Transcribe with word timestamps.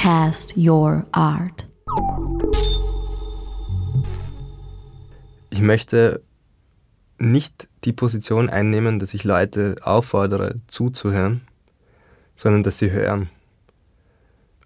cast 0.00 0.56
your 0.56 1.04
art. 1.12 1.68
Ich 5.50 5.60
möchte 5.60 6.22
nicht 7.18 7.68
die 7.84 7.92
Position 7.92 8.48
einnehmen, 8.48 8.98
dass 8.98 9.12
ich 9.12 9.24
Leute 9.24 9.76
auffordere, 9.82 10.54
zuzuhören, 10.68 11.42
sondern 12.34 12.62
dass 12.62 12.78
sie 12.78 12.90
hören. 12.90 13.28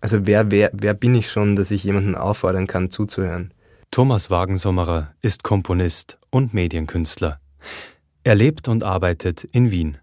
Also 0.01 0.25
wer, 0.25 0.53
wer, 0.53 0.71
wer 0.73 0.95
bin 0.95 1.17
ich 1.17 1.29
schon, 1.33 1.57
dass 1.57 1.73
ich 1.73 1.83
jemanden 1.83 2.15
auffordern 2.15 2.69
kann, 2.69 2.93
zuzuhören? 2.93 3.53
Thomas 3.91 4.31
Wagensommerer 4.31 5.15
ist 5.21 5.43
Komponist 5.43 6.21
und 6.31 6.55
Medienkünstler. 6.55 7.41
Er 8.23 8.37
lebt 8.37 8.69
und 8.69 8.85
arbeitet 8.85 9.43
in 9.43 9.73
Wien. 9.73 9.99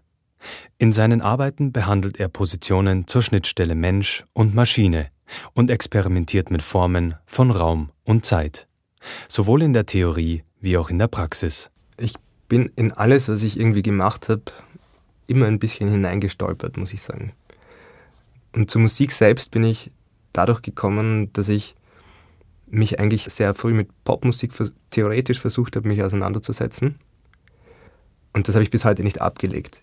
In 0.76 0.92
seinen 0.92 1.22
Arbeiten 1.22 1.72
behandelt 1.72 2.18
er 2.18 2.28
Positionen 2.28 3.06
zur 3.06 3.22
Schnittstelle 3.22 3.74
Mensch 3.74 4.24
und 4.34 4.54
Maschine 4.54 5.08
und 5.54 5.70
experimentiert 5.70 6.50
mit 6.50 6.62
Formen 6.62 7.14
von 7.26 7.50
Raum 7.50 7.90
und 8.04 8.24
Zeit, 8.26 8.66
sowohl 9.28 9.62
in 9.62 9.72
der 9.72 9.86
Theorie 9.86 10.42
wie 10.60 10.76
auch 10.76 10.90
in 10.90 10.98
der 10.98 11.08
Praxis. 11.08 11.70
Ich 11.98 12.14
bin 12.48 12.70
in 12.76 12.92
alles, 12.92 13.28
was 13.28 13.42
ich 13.42 13.58
irgendwie 13.58 13.82
gemacht 13.82 14.28
habe, 14.28 14.42
immer 15.26 15.46
ein 15.46 15.58
bisschen 15.58 15.88
hineingestolpert, 15.88 16.76
muss 16.76 16.92
ich 16.92 17.02
sagen. 17.02 17.32
Und 18.52 18.70
zur 18.70 18.82
Musik 18.82 19.12
selbst 19.12 19.50
bin 19.50 19.64
ich 19.64 19.90
dadurch 20.32 20.62
gekommen, 20.62 21.32
dass 21.32 21.48
ich 21.48 21.74
mich 22.66 22.98
eigentlich 22.98 23.24
sehr 23.24 23.54
früh 23.54 23.72
mit 23.72 23.88
Popmusik 24.04 24.52
theoretisch 24.90 25.40
versucht 25.40 25.76
habe, 25.76 25.88
mich 25.88 26.02
auseinanderzusetzen. 26.02 26.98
Und 28.32 28.48
das 28.48 28.54
habe 28.54 28.62
ich 28.62 28.70
bis 28.70 28.84
heute 28.84 29.02
nicht 29.02 29.20
abgelegt. 29.20 29.80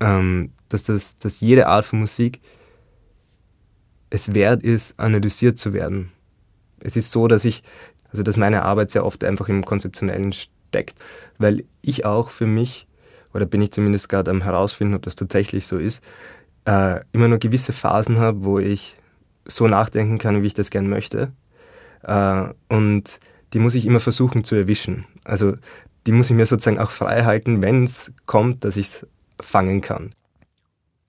Ähm, 0.00 0.52
dass, 0.68 0.84
das, 0.84 1.16
dass 1.18 1.40
jede 1.40 1.68
Art 1.68 1.84
von 1.84 2.00
Musik 2.00 2.40
es 4.10 4.34
wert 4.34 4.62
ist, 4.62 4.98
analysiert 4.98 5.58
zu 5.58 5.72
werden. 5.72 6.12
Es 6.80 6.96
ist 6.96 7.12
so, 7.12 7.28
dass 7.28 7.44
ich, 7.44 7.62
also 8.10 8.22
dass 8.22 8.36
meine 8.36 8.62
Arbeit 8.62 8.90
sehr 8.90 9.04
oft 9.04 9.22
einfach 9.24 9.48
im 9.48 9.64
Konzeptionellen 9.64 10.32
steckt, 10.32 10.98
weil 11.38 11.64
ich 11.82 12.04
auch 12.04 12.30
für 12.30 12.46
mich, 12.46 12.86
oder 13.32 13.46
bin 13.46 13.62
ich 13.62 13.72
zumindest 13.72 14.08
gerade 14.08 14.30
am 14.30 14.42
herausfinden, 14.42 14.94
ob 14.94 15.02
das 15.02 15.16
tatsächlich 15.16 15.66
so 15.66 15.78
ist, 15.78 16.02
äh, 16.64 17.00
immer 17.12 17.28
nur 17.28 17.38
gewisse 17.38 17.72
Phasen 17.72 18.18
habe, 18.18 18.44
wo 18.44 18.58
ich 18.58 18.94
so 19.46 19.68
nachdenken 19.68 20.18
kann, 20.18 20.42
wie 20.42 20.48
ich 20.48 20.54
das 20.54 20.70
gern 20.70 20.88
möchte. 20.88 21.32
Äh, 22.02 22.48
und 22.68 23.20
die 23.52 23.58
muss 23.58 23.74
ich 23.74 23.86
immer 23.86 24.00
versuchen 24.00 24.44
zu 24.44 24.54
erwischen. 24.54 25.06
Also 25.24 25.56
die 26.06 26.12
muss 26.12 26.30
ich 26.30 26.36
mir 26.36 26.46
sozusagen 26.46 26.78
auch 26.78 26.90
frei 26.90 27.24
halten, 27.24 27.62
wenn 27.62 27.84
es 27.84 28.12
kommt, 28.26 28.64
dass 28.64 28.76
ich 28.76 28.88
es 28.88 29.06
fangen 29.40 29.80
kann. 29.80 30.14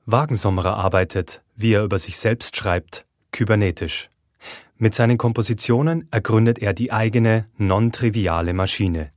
Wagensommerer 0.05 0.77
arbeitet, 0.77 1.41
wie 1.55 1.73
er 1.73 1.83
über 1.83 1.99
sich 1.99 2.17
selbst 2.17 2.55
schreibt, 2.55 3.05
kybernetisch. 3.31 4.09
Mit 4.77 4.95
seinen 4.95 5.19
Kompositionen 5.19 6.07
ergründet 6.09 6.59
er 6.59 6.73
die 6.73 6.91
eigene, 6.91 7.45
non-triviale 7.57 8.53
Maschine. 8.53 9.11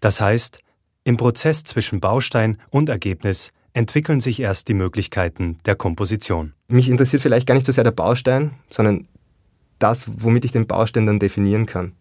Das 0.00 0.20
heißt, 0.20 0.60
im 1.04 1.18
Prozess 1.18 1.62
zwischen 1.64 2.00
Baustein 2.00 2.58
und 2.70 2.88
Ergebnis 2.88 3.52
entwickeln 3.74 4.20
sich 4.20 4.40
erst 4.40 4.68
die 4.68 4.74
Möglichkeiten 4.74 5.58
der 5.66 5.76
Komposition. 5.76 6.54
Mich 6.68 6.88
interessiert 6.88 7.20
vielleicht 7.20 7.46
gar 7.46 7.54
nicht 7.54 7.66
so 7.66 7.72
sehr 7.72 7.84
der 7.84 7.90
Baustein, 7.90 8.52
sondern 8.70 9.06
das, 9.78 10.06
womit 10.08 10.46
ich 10.46 10.52
den 10.52 10.66
Baustein 10.66 11.04
dann 11.04 11.18
definieren 11.18 11.66
kann. 11.66 11.92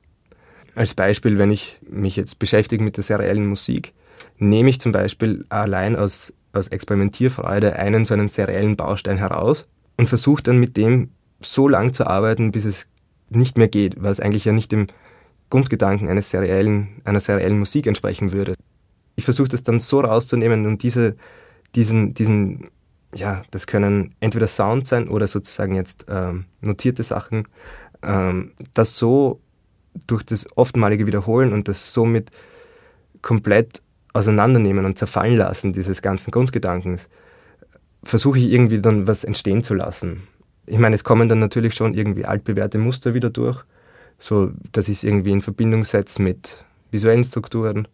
Als 0.75 0.93
Beispiel, 0.93 1.37
wenn 1.37 1.51
ich 1.51 1.77
mich 1.81 2.15
jetzt 2.15 2.39
beschäftige 2.39 2.83
mit 2.83 2.95
der 2.95 3.03
seriellen 3.03 3.47
Musik, 3.47 3.93
nehme 4.37 4.69
ich 4.69 4.79
zum 4.79 4.91
Beispiel 4.91 5.45
allein 5.49 5.95
aus, 5.95 6.31
aus 6.53 6.67
Experimentierfreude 6.67 7.75
einen 7.75 8.05
so 8.05 8.13
einen 8.13 8.27
seriellen 8.27 8.77
Baustein 8.77 9.17
heraus 9.17 9.67
und 9.97 10.07
versuche 10.07 10.43
dann 10.43 10.59
mit 10.59 10.77
dem 10.77 11.09
so 11.41 11.67
lang 11.67 11.93
zu 11.93 12.07
arbeiten, 12.07 12.51
bis 12.51 12.65
es 12.65 12.87
nicht 13.29 13.57
mehr 13.57 13.67
geht, 13.67 14.01
was 14.01 14.19
eigentlich 14.19 14.45
ja 14.45 14.53
nicht 14.53 14.71
dem 14.71 14.87
Grundgedanken 15.49 16.07
eines 16.07 16.29
seriellen, 16.29 17.01
einer 17.03 17.19
seriellen 17.19 17.59
Musik 17.59 17.87
entsprechen 17.87 18.31
würde. 18.31 18.55
Ich 19.15 19.25
versuche 19.25 19.49
das 19.49 19.63
dann 19.63 19.79
so 19.79 19.99
rauszunehmen 19.99 20.65
und 20.65 20.83
diese, 20.83 21.15
diesen, 21.75 22.13
diesen, 22.13 22.69
ja, 23.13 23.43
das 23.51 23.67
können 23.67 24.15
entweder 24.19 24.47
Sound 24.47 24.87
sein 24.87 25.07
oder 25.07 25.27
sozusagen 25.27 25.75
jetzt 25.75 26.05
ähm, 26.09 26.45
notierte 26.61 27.03
Sachen, 27.03 27.47
ähm, 28.01 28.53
das 28.73 28.97
so 28.97 29.41
durch 30.07 30.23
das 30.23 30.47
oftmalige 30.55 31.05
Wiederholen 31.05 31.53
und 31.53 31.67
das 31.67 31.93
somit 31.93 32.31
komplett 33.21 33.81
auseinandernehmen 34.13 34.85
und 34.85 34.97
zerfallen 34.97 35.37
lassen 35.37 35.73
dieses 35.73 36.01
ganzen 36.01 36.31
Grundgedankens, 36.31 37.09
versuche 38.03 38.39
ich 38.39 38.51
irgendwie 38.51 38.79
dann 38.79 39.07
was 39.07 39.23
entstehen 39.23 39.63
zu 39.63 39.73
lassen. 39.73 40.27
Ich 40.65 40.77
meine, 40.77 40.95
es 40.95 41.03
kommen 41.03 41.27
dann 41.27 41.39
natürlich 41.39 41.73
schon 41.73 41.93
irgendwie 41.93 42.25
altbewährte 42.25 42.77
Muster 42.77 43.13
wieder 43.13 43.29
durch, 43.29 43.63
so 44.19 44.51
dass 44.71 44.87
ich 44.87 44.97
es 44.97 45.03
irgendwie 45.03 45.31
in 45.31 45.41
Verbindung 45.41 45.83
setze 45.83 46.21
mit 46.21 46.63
visuellen 46.91 47.23
Strukturen. 47.23 47.87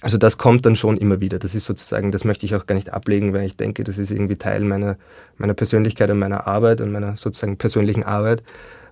Also 0.00 0.18
das 0.18 0.36
kommt 0.36 0.66
dann 0.66 0.74
schon 0.74 0.96
immer 0.96 1.20
wieder. 1.20 1.38
Das 1.38 1.54
ist 1.54 1.64
sozusagen, 1.64 2.10
das 2.10 2.24
möchte 2.24 2.44
ich 2.44 2.54
auch 2.56 2.66
gar 2.66 2.74
nicht 2.74 2.92
ablegen, 2.92 3.32
weil 3.32 3.46
ich 3.46 3.56
denke, 3.56 3.84
das 3.84 3.98
ist 3.98 4.10
irgendwie 4.10 4.36
Teil 4.36 4.60
meiner, 4.60 4.96
meiner 5.38 5.54
Persönlichkeit 5.54 6.10
und 6.10 6.18
meiner 6.18 6.46
Arbeit 6.46 6.80
und 6.80 6.90
meiner 6.90 7.16
sozusagen 7.16 7.56
persönlichen 7.56 8.02
Arbeit 8.02 8.42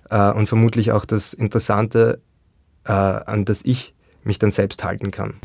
äh, 0.09 0.31
und 0.31 0.47
vermutlich 0.47 0.93
auch 0.93 1.05
das 1.05 1.33
Interessante, 1.33 2.21
äh, 2.85 2.91
an 2.91 3.43
das 3.45 3.59
ich 3.63 3.93
mich 4.23 4.39
dann 4.39 4.51
selbst 4.51 4.83
halten 4.83 5.11
kann. 5.11 5.35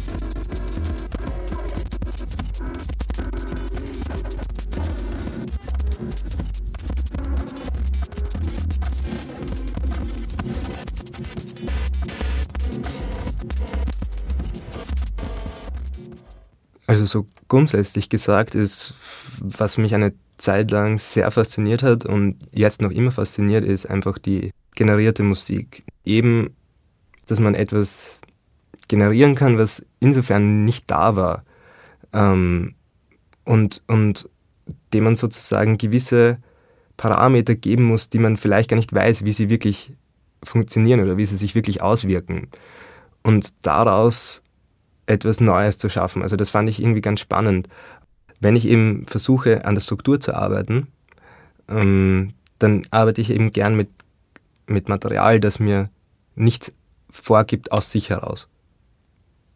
Also 16.91 17.05
so 17.05 17.29
grundsätzlich 17.47 18.09
gesagt 18.09 18.57
ist, 18.57 18.95
was 19.39 19.79
mich 19.79 19.95
eine 19.95 20.13
Zeit 20.39 20.73
lang 20.73 20.99
sehr 20.99 21.31
fasziniert 21.31 21.85
hat 21.85 22.05
und 22.05 22.35
jetzt 22.51 22.83
noch 22.83 22.91
immer 22.91 23.13
fasziniert, 23.13 23.65
ist 23.65 23.89
einfach 23.89 24.19
die 24.19 24.51
generierte 24.75 25.23
Musik. 25.23 25.85
Eben, 26.05 26.51
dass 27.29 27.39
man 27.39 27.55
etwas 27.55 28.19
generieren 28.89 29.37
kann, 29.37 29.57
was 29.57 29.87
insofern 30.01 30.65
nicht 30.65 30.91
da 30.91 31.15
war. 31.15 31.45
Ähm, 32.13 32.75
und, 33.45 33.85
und 33.87 34.29
dem 34.93 35.05
man 35.05 35.15
sozusagen 35.15 35.79
gewisse 35.79 36.39
Parameter 36.97 37.55
geben 37.55 37.85
muss, 37.85 38.11
die 38.11 38.19
man 38.19 38.37
vielleicht 38.37 38.69
gar 38.69 38.77
nicht 38.77 38.93
weiß, 38.93 39.25
wie 39.25 39.33
sie 39.33 39.49
wirklich 39.49 39.93
funktionieren 40.43 40.99
oder 40.99 41.17
wie 41.17 41.27
sie 41.27 41.37
sich 41.37 41.55
wirklich 41.55 41.83
auswirken. 41.83 42.49
Und 43.23 43.53
daraus 43.63 44.43
etwas 45.11 45.41
Neues 45.41 45.77
zu 45.77 45.89
schaffen. 45.89 46.23
Also 46.23 46.37
das 46.37 46.51
fand 46.51 46.71
ich 46.71 46.81
irgendwie 46.81 47.01
ganz 47.01 47.21
spannend. 47.21 47.69
Wenn 48.41 48.57
ich 48.57 48.67
eben 48.67 49.05
versuche, 49.07 49.65
an 49.65 49.75
der 49.75 49.83
Struktur 49.83 50.21
zu 50.21 50.35
arbeiten, 50.35 50.87
ähm, 51.69 52.33
dann 52.59 52.87
arbeite 52.91 53.21
ich 53.21 53.31
eben 53.31 53.51
gern 53.51 53.77
mit, 53.77 53.89
mit 54.67 54.89
Material, 54.89 55.41
das 55.41 55.59
mir 55.59 55.91
nichts 56.37 56.73
vorgibt 57.11 57.73
aus 57.73 57.91
sich 57.91 58.09
heraus. 58.11 58.49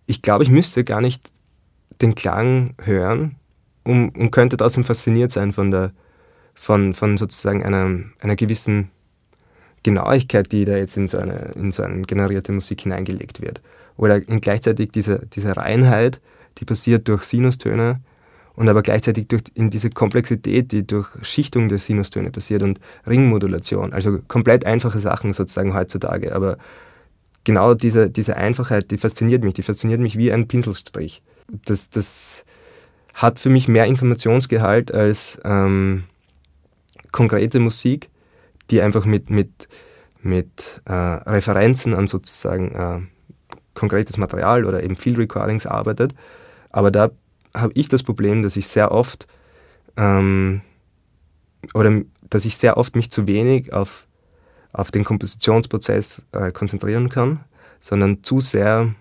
Ich 0.07 0.21
glaube, 0.21 0.45
ich 0.45 0.51
müsste 0.51 0.85
gar 0.85 1.01
nicht 1.01 1.31
den 2.03 2.15
Klang 2.15 2.75
hören 2.83 3.37
um, 3.85 4.09
und 4.11 4.33
könnte 4.33 4.57
trotzdem 4.57 4.85
fasziniert 4.85 5.31
sein 5.31 5.53
von 5.53 5.71
der, 5.71 5.93
von, 6.55 6.95
von 6.95 7.17
sozusagen 7.17 7.63
einer, 7.63 8.01
einer 8.19 8.37
gewissen 8.37 8.91
Genauigkeit, 9.83 10.51
die 10.51 10.65
da 10.65 10.77
jetzt 10.77 10.97
in 10.97 11.09
so 11.09 11.19
eine, 11.19 11.53
in 11.55 11.73
so 11.73 11.83
eine 11.85 12.03
generierte 12.03 12.53
Musik 12.53 12.83
hineingelegt 12.83 13.41
wird 13.41 13.61
oder 13.97 14.21
gleichzeitig 14.21 14.91
diese, 14.93 15.27
diese 15.35 15.57
Reinheit, 15.57 16.21
die 16.59 16.65
passiert 16.65 17.09
durch 17.09 17.25
Sinustöne 17.25 18.01
und 18.57 18.69
aber 18.69 18.83
gleichzeitig 18.83 19.29
durch, 19.29 19.43
in 19.55 19.71
diese 19.71 19.91
Komplexität, 19.91 20.73
die 20.73 20.87
durch 20.87 21.09
Schichtung 21.23 21.69
der 21.69 21.79
Sinustöne 21.79 22.31
passiert 22.31 22.63
und 22.63 22.81
Ringmodulation. 23.07 23.93
Also 23.93 24.21
komplett 24.29 24.65
einfache 24.65 24.99
Sachen 24.99 25.33
sozusagen 25.33 25.75
heutzutage. 25.75 26.35
Aber 26.35 26.59
genau 27.43 27.75
diese, 27.75 28.11
diese 28.11 28.37
Einfachheit, 28.37 28.91
die 28.91 28.99
fasziniert 28.99 29.43
mich. 29.43 29.55
Die 29.55 29.63
fasziniert 29.63 30.01
mich 30.01 30.17
wie 30.17 30.33
ein 30.33 30.47
Pinselstrich. 30.47 31.23
Das, 31.65 31.91
das 31.91 32.45
hat 33.15 33.41
für 33.41 33.51
mich 33.51 33.67
mehr 33.69 33.87
Informationsgehalt 33.87 34.93
als 34.93 35.41
ähm, 35.45 36.05
konkrete 37.11 37.59
Musik, 37.59 38.09
die 38.71 38.81
einfach 38.83 39.05
mit, 39.05 39.31
mit, 39.31 39.69
mit 40.23 40.81
äh, 40.85 40.93
Referenzen 40.93 41.95
an 41.95 42.07
sozusagen 42.07 42.73
äh, 42.73 43.01
konkretes 43.75 44.17
Material 44.17 44.65
oder 44.65 44.83
eben 44.83 44.97
Field 44.97 45.19
Recordings 45.19 45.67
arbeitet. 45.67 46.15
Aber 46.71 46.91
da 46.91 47.11
habe 47.55 47.73
ich 47.75 47.89
das 47.89 48.03
Problem, 48.03 48.43
dass 48.43 48.57
ich 48.57 48.69
sehr 48.69 48.93
oft 48.93 49.27
ähm, 49.97 50.63
oder 51.73 52.03
dass 52.31 52.45
ich 52.45 52.57
sehr 52.57 52.77
oft 52.77 52.97
mich 52.97 53.11
zu 53.11 53.27
wenig 53.27 53.73
auf, 53.73 54.07
auf 54.73 54.91
den 54.91 55.05
Kompositionsprozess 55.05 56.23
äh, 56.33 56.51
konzentrieren 56.51 57.09
kann, 57.09 57.41
sondern 57.81 58.23
zu 58.23 58.41
sehr 58.41 58.95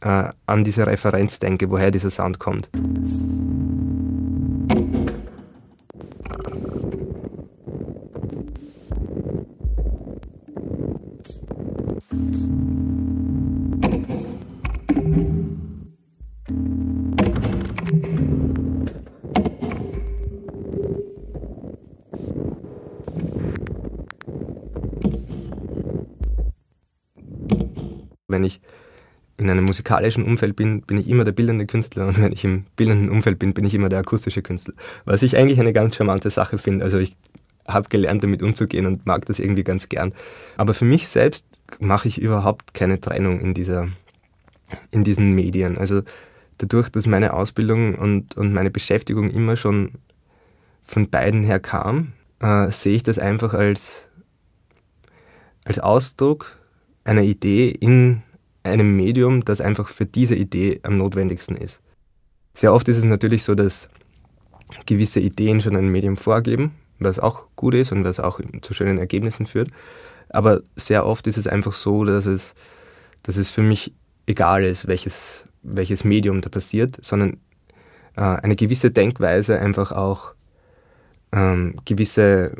äh, 0.00 0.28
an 0.46 0.64
diese 0.64 0.86
Referenz 0.86 1.38
denke, 1.38 1.70
woher 1.70 1.90
dieser 1.90 2.10
Sound 2.10 2.38
kommt. 2.38 2.68
Musikalischen 29.84 30.24
Umfeld 30.24 30.56
bin, 30.56 30.80
bin 30.80 30.96
ich 30.96 31.08
immer 31.08 31.24
der 31.24 31.32
bildende 31.32 31.66
Künstler 31.66 32.06
und 32.06 32.20
wenn 32.20 32.32
ich 32.32 32.42
im 32.44 32.64
bildenden 32.76 33.10
Umfeld 33.10 33.38
bin, 33.38 33.52
bin 33.52 33.66
ich 33.66 33.74
immer 33.74 33.90
der 33.90 33.98
akustische 33.98 34.40
Künstler. 34.40 34.72
Was 35.04 35.22
ich 35.22 35.36
eigentlich 35.36 35.60
eine 35.60 35.74
ganz 35.74 35.96
charmante 35.96 36.30
Sache 36.30 36.56
finde. 36.56 36.84
Also 36.84 36.98
ich 36.98 37.14
habe 37.68 37.88
gelernt, 37.90 38.22
damit 38.22 38.42
umzugehen 38.42 38.86
und 38.86 39.04
mag 39.04 39.26
das 39.26 39.38
irgendwie 39.38 39.62
ganz 39.62 39.90
gern. 39.90 40.14
Aber 40.56 40.72
für 40.72 40.86
mich 40.86 41.08
selbst 41.08 41.44
mache 41.80 42.08
ich 42.08 42.18
überhaupt 42.18 42.72
keine 42.72 42.98
Trennung 42.98 43.40
in 43.40 43.52
dieser, 43.52 43.88
in 44.90 45.04
diesen 45.04 45.32
Medien. 45.34 45.76
Also 45.76 46.00
dadurch, 46.56 46.88
dass 46.88 47.06
meine 47.06 47.34
Ausbildung 47.34 47.94
und, 47.94 48.36
und 48.36 48.54
meine 48.54 48.70
Beschäftigung 48.70 49.30
immer 49.30 49.56
schon 49.56 49.92
von 50.82 51.10
beiden 51.10 51.44
her 51.44 51.60
kam, 51.60 52.12
äh, 52.40 52.70
sehe 52.70 52.96
ich 52.96 53.02
das 53.02 53.18
einfach 53.18 53.52
als, 53.52 54.06
als 55.66 55.78
Ausdruck 55.78 56.58
einer 57.04 57.22
Idee 57.22 57.68
in 57.68 58.22
einem 58.64 58.96
Medium, 58.96 59.44
das 59.44 59.60
einfach 59.60 59.88
für 59.88 60.06
diese 60.06 60.34
Idee 60.34 60.80
am 60.82 60.98
notwendigsten 60.98 61.56
ist. 61.56 61.80
Sehr 62.54 62.72
oft 62.72 62.88
ist 62.88 62.96
es 62.96 63.04
natürlich 63.04 63.44
so, 63.44 63.54
dass 63.54 63.88
gewisse 64.86 65.20
Ideen 65.20 65.60
schon 65.60 65.76
ein 65.76 65.88
Medium 65.88 66.16
vorgeben, 66.16 66.72
was 66.98 67.18
auch 67.18 67.46
gut 67.56 67.74
ist 67.74 67.92
und 67.92 68.04
was 68.04 68.18
auch 68.18 68.40
zu 68.62 68.74
schönen 68.74 68.98
Ergebnissen 68.98 69.46
führt. 69.46 69.70
Aber 70.30 70.62
sehr 70.74 71.06
oft 71.06 71.26
ist 71.26 71.36
es 71.36 71.46
einfach 71.46 71.72
so, 71.72 72.04
dass 72.04 72.26
es, 72.26 72.54
dass 73.22 73.36
es 73.36 73.50
für 73.50 73.62
mich 73.62 73.92
egal 74.26 74.64
ist, 74.64 74.86
welches, 74.86 75.44
welches 75.62 76.04
Medium 76.04 76.40
da 76.40 76.48
passiert, 76.48 76.98
sondern 77.02 77.34
äh, 78.16 78.22
eine 78.22 78.56
gewisse 78.56 78.90
Denkweise 78.90 79.58
einfach 79.60 79.92
auch 79.92 80.34
ähm, 81.32 81.76
gewisse 81.84 82.56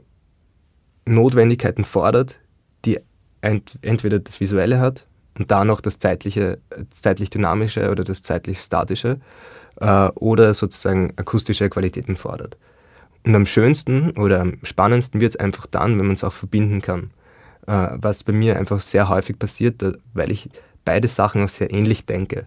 Notwendigkeiten 1.07 1.85
fordert, 1.85 2.37
die 2.85 2.99
ent 3.41 3.79
entweder 3.83 4.19
das 4.19 4.41
Visuelle 4.41 4.81
hat 4.81 5.07
und 5.39 5.51
da 5.51 5.65
noch 5.65 5.81
das 5.81 5.99
zeitliche, 5.99 6.59
zeitlich 6.91 7.31
dynamische 7.31 7.91
oder 7.91 8.05
das 8.05 8.23
zeitlich 8.23 8.61
statische 8.61 9.21
äh, 9.81 10.09
oder 10.15 10.55
sozusagen 10.55 11.13
akustische 11.17 11.69
Qualitäten 11.69 12.17
fordert. 12.17 12.57
Und 13.25 13.35
am 13.35 13.47
schönsten 13.47 14.11
oder 14.13 14.41
am 14.41 14.59
spannendsten 14.63 15.21
wird 15.21 15.35
es 15.35 15.41
einfach 15.41 15.67
dann, 15.67 15.99
wenn 15.99 16.07
man 16.07 16.15
es 16.15 16.25
auch 16.25 16.33
verbinden 16.33 16.83
kann. 16.83 17.11
Äh, 17.67 17.91
was 17.95 18.23
bei 18.23 18.33
mir 18.33 18.59
einfach 18.59 18.81
sehr 18.81 19.09
häufig 19.09 19.39
passiert, 19.39 19.81
da, 19.83 19.93
weil 20.13 20.31
ich 20.31 20.51
beide 20.85 21.09
Sachen 21.09 21.45
auch 21.45 21.49
sehr 21.49 21.73
ähnlich 21.73 22.05
denke. 22.05 22.47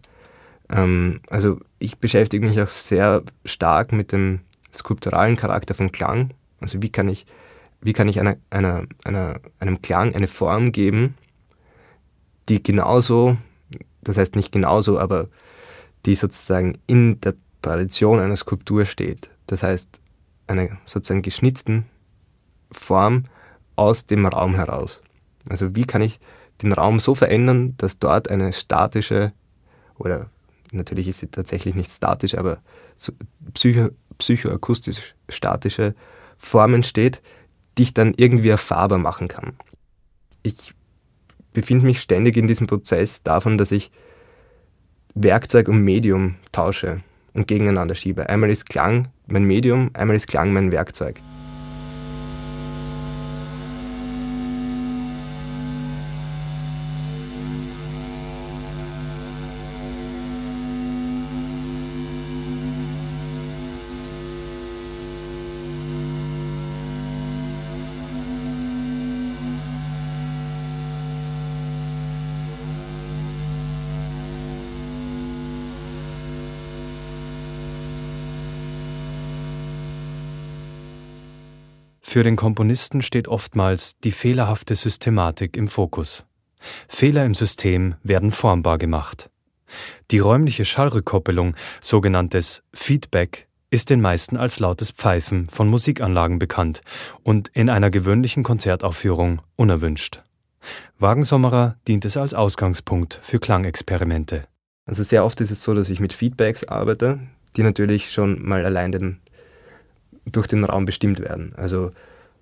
Ähm, 0.69 1.21
also 1.29 1.59
ich 1.79 1.97
beschäftige 1.97 2.45
mich 2.45 2.61
auch 2.61 2.69
sehr 2.69 3.23
stark 3.43 3.91
mit 3.91 4.11
dem 4.11 4.41
skulpturalen 4.73 5.35
Charakter 5.35 5.73
von 5.73 5.91
Klang. 5.91 6.31
Also 6.59 6.81
wie 6.81 6.89
kann 6.89 7.09
ich, 7.09 7.25
wie 7.81 7.93
kann 7.93 8.07
ich 8.07 8.19
einer, 8.19 8.35
einer, 8.51 8.83
einer, 9.03 9.39
einem 9.59 9.81
Klang 9.81 10.13
eine 10.15 10.27
Form 10.27 10.71
geben, 10.71 11.15
die 12.49 12.61
genauso, 12.61 13.37
das 14.01 14.17
heißt 14.17 14.35
nicht 14.35 14.51
genauso, 14.51 14.99
aber 14.99 15.27
die 16.05 16.15
sozusagen 16.15 16.77
in 16.87 17.19
der 17.21 17.35
Tradition 17.61 18.19
einer 18.19 18.35
Skulptur 18.35 18.85
steht. 18.85 19.29
Das 19.47 19.63
heißt, 19.63 19.99
einer 20.47 20.77
sozusagen 20.85 21.21
geschnitzten 21.21 21.85
Form 22.71 23.25
aus 23.75 24.05
dem 24.05 24.25
Raum 24.25 24.55
heraus. 24.55 25.01
Also 25.49 25.75
wie 25.75 25.85
kann 25.85 26.01
ich 26.01 26.19
den 26.61 26.73
Raum 26.73 26.99
so 26.99 27.15
verändern, 27.15 27.75
dass 27.77 27.99
dort 27.99 28.29
eine 28.29 28.53
statische, 28.53 29.33
oder 29.97 30.29
natürlich 30.71 31.07
ist 31.07 31.19
sie 31.19 31.27
tatsächlich 31.27 31.75
nicht 31.75 31.91
statisch, 31.91 32.35
aber 32.35 32.59
so 32.95 33.13
psycho, 33.53 33.89
psychoakustisch 34.17 35.15
statische 35.29 35.93
Form 36.37 36.73
entsteht, 36.73 37.21
die 37.77 37.83
ich 37.83 37.93
dann 37.93 38.13
irgendwie 38.15 38.49
erfahrbar 38.49 38.97
machen 38.97 39.27
kann. 39.27 39.53
Ich 40.41 40.73
befinde 41.57 41.87
mich 41.87 42.01
ständig 42.01 42.37
in 42.37 42.45
diesem 42.45 42.67
Prozess 42.67 43.23
davon, 43.23 43.57
dass 43.57 43.71
ich 43.71 43.89
Werkzeug 45.15 45.69
und 45.69 45.83
Medium 45.83 46.35
tausche 46.51 47.01
und 47.33 47.47
gegeneinander 47.47 47.95
schiebe. 47.95 48.29
Einmal 48.29 48.51
ist 48.51 48.69
Klang 48.69 49.07
mein 49.25 49.43
Medium, 49.43 49.89
einmal 49.95 50.15
ist 50.15 50.27
Klang 50.27 50.53
mein 50.53 50.71
Werkzeug. 50.71 51.19
Für 82.17 82.23
den 82.23 82.35
Komponisten 82.35 83.03
steht 83.03 83.27
oftmals 83.27 83.99
die 83.99 84.11
fehlerhafte 84.11 84.73
Systematik 84.73 85.55
im 85.55 85.67
Fokus. 85.67 86.25
Fehler 86.87 87.23
im 87.23 87.35
System 87.35 87.93
werden 88.01 88.31
formbar 88.31 88.79
gemacht. 88.79 89.29
Die 90.09 90.17
räumliche 90.17 90.65
Schallrückkoppelung, 90.65 91.55
sogenanntes 91.79 92.63
Feedback, 92.73 93.47
ist 93.69 93.91
den 93.91 94.01
meisten 94.01 94.35
als 94.35 94.57
lautes 94.57 94.89
Pfeifen 94.89 95.45
von 95.45 95.67
Musikanlagen 95.69 96.39
bekannt 96.39 96.81
und 97.21 97.49
in 97.49 97.69
einer 97.69 97.91
gewöhnlichen 97.91 98.41
Konzertaufführung 98.41 99.43
unerwünscht. 99.55 100.23
Wagensommerer 100.97 101.75
dient 101.87 102.03
es 102.03 102.17
als 102.17 102.33
Ausgangspunkt 102.33 103.19
für 103.21 103.37
Klangexperimente. 103.37 104.47
Also 104.87 105.03
sehr 105.03 105.23
oft 105.23 105.39
ist 105.39 105.51
es 105.51 105.61
so, 105.61 105.75
dass 105.75 105.91
ich 105.91 105.99
mit 105.99 106.13
Feedbacks 106.13 106.63
arbeite, 106.63 107.19
die 107.55 107.61
natürlich 107.61 108.11
schon 108.11 108.43
mal 108.43 108.65
allein 108.65 108.91
den 108.91 109.19
durch 110.31 110.47
den 110.47 110.63
Raum 110.63 110.85
bestimmt 110.85 111.19
werden. 111.19 111.53
Also 111.55 111.91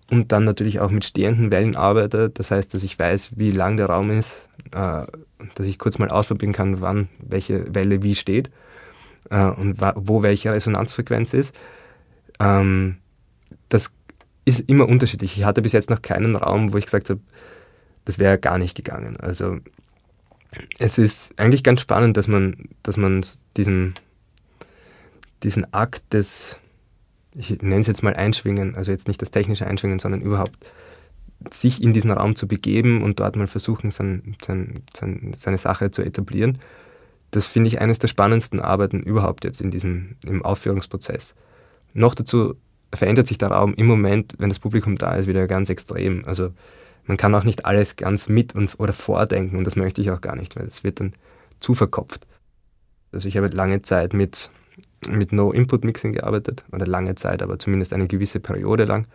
und 0.10 0.32
dann 0.32 0.44
natürlich 0.44 0.80
auch 0.80 0.92
mit 0.92 1.04
stehenden 1.04 1.51
Wellen 1.51 1.75
arbeite. 1.75 2.30
Das 2.30 2.51
heißt, 2.51 2.74
dass 2.74 2.84
ich 2.84 2.98
weiß, 2.98 3.32
wie 3.38 3.51
lang 3.51 3.77
der 3.77 3.88
Raum 3.88 4.12
ist, 4.12 4.32
äh, 4.72 5.04
dass 5.56 5.65
ich 5.65 5.80
kurz 5.80 5.98
mal 5.98 6.10
ausprobieren 6.10 6.54
kann, 6.54 6.82
wann 6.82 7.10
welche 7.20 7.74
Welle 7.74 8.04
wie 8.04 8.15
steht 8.15 8.51
äh, 9.30 9.46
und 9.46 9.82
wo 9.96 10.22
welche 10.22 10.54
Resonanzfrequenz 10.54 11.34
ist. 11.34 11.56
Ähm, 12.39 12.98
das 13.70 13.92
ist 14.46 14.70
immer 14.70 14.88
unterschiedlich. 14.88 15.38
Ich 15.38 15.44
hatte 15.44 15.63
bis 15.63 15.72
jetzt 15.72 15.89
noch 15.89 16.01
keinen 16.04 16.36
Raum, 16.36 16.72
wo 16.72 16.77
ich 16.77 16.86
gesagt 16.86 17.10
habe, 17.10 17.22
das 18.06 18.20
wäre 18.20 18.38
gar 18.38 18.60
nicht 18.60 18.75
gegangen. 18.75 19.18
Also 19.18 19.58
es 20.77 21.00
ist 21.00 21.38
eigentlich 21.39 21.63
ganz 21.63 21.82
spannend, 21.82 22.15
dass 22.15 22.27
man, 22.27 22.70
dass 22.84 22.98
man 22.98 23.25
diesen, 23.58 23.96
diesen 25.42 25.74
Akt 25.74 26.13
des 26.13 26.58
ich 27.36 27.62
nenne 27.62 27.82
es 27.82 27.88
jetzt 27.88 28.04
mal 28.04 28.13
Einschwingen, 28.13 28.75
also 28.75 28.92
jetzt 28.92 29.08
nicht 29.08 29.22
das 29.22 29.32
technische 29.32 29.68
Einschwingen, 29.68 30.00
sondern 30.00 30.22
überhaupt 30.22 30.72
sich 31.54 31.84
in 31.84 31.94
diesen 31.94 32.12
Raum 32.12 32.36
zu 32.36 32.48
begeben 32.48 33.04
und 33.04 33.20
dort 33.20 33.36
mal 33.36 33.48
versuchen, 33.48 33.92
sein, 33.92 34.36
sein, 34.46 34.84
sein, 34.96 35.36
seine 35.38 35.58
Sache 35.58 35.92
zu 35.92 36.01
etablieren. 36.01 36.60
Das 37.32 37.48
finde 37.48 37.68
ich 37.68 37.82
eines 37.82 38.00
der 38.00 38.08
spannendsten 38.08 38.60
Arbeiten 38.60 39.01
überhaupt 39.01 39.44
jetzt 39.44 39.62
in 39.62 39.70
diesem, 39.70 40.15
im 40.25 40.44
Aufführungsprozess. 40.44 41.36
Noch 41.94 42.15
dazu 42.15 42.56
verändert 42.94 43.27
sich 43.27 43.38
der 43.38 43.50
Raum 43.50 43.74
im 43.75 43.88
Moment, 43.88 44.36
wenn 44.38 44.50
das 44.50 44.60
Publikum 44.60 44.96
da 44.96 45.15
ist, 45.15 45.27
wieder 45.27 45.46
ganz 45.48 45.70
extrem. 45.70 46.24
Also 46.25 46.51
man 47.06 47.18
kann 47.18 47.36
auch 47.36 47.44
nicht 47.44 47.65
alles 47.65 47.98
ganz 47.98 48.30
mit 48.30 48.56
und, 48.56 48.80
oder 48.80 48.94
vordenken 48.94 49.58
und 49.58 49.65
das 49.65 49.75
möchte 49.75 50.01
ich 50.01 50.12
auch 50.12 50.22
gar 50.22 50.36
nicht, 50.36 50.56
weil 50.56 50.68
es 50.68 50.84
wird 50.84 51.00
dann 51.00 51.13
zu 51.60 51.75
verkopft. 51.75 52.25
Also 53.12 53.27
ich 53.27 53.38
habe 53.38 53.48
lange 53.48 53.82
Zeit 53.82 54.13
mit 54.13 54.50
mit 55.08 55.32
No-Input-Mixing 55.32 56.14
gearbeitet, 56.14 56.64
oder 56.72 56.86
lange 56.86 57.16
Zeit, 57.16 57.42
aber 57.42 57.60
zumindest 57.60 57.94
eine 57.94 58.08
gewisse 58.08 58.40
Periode 58.40 58.86
lang, 58.86 59.08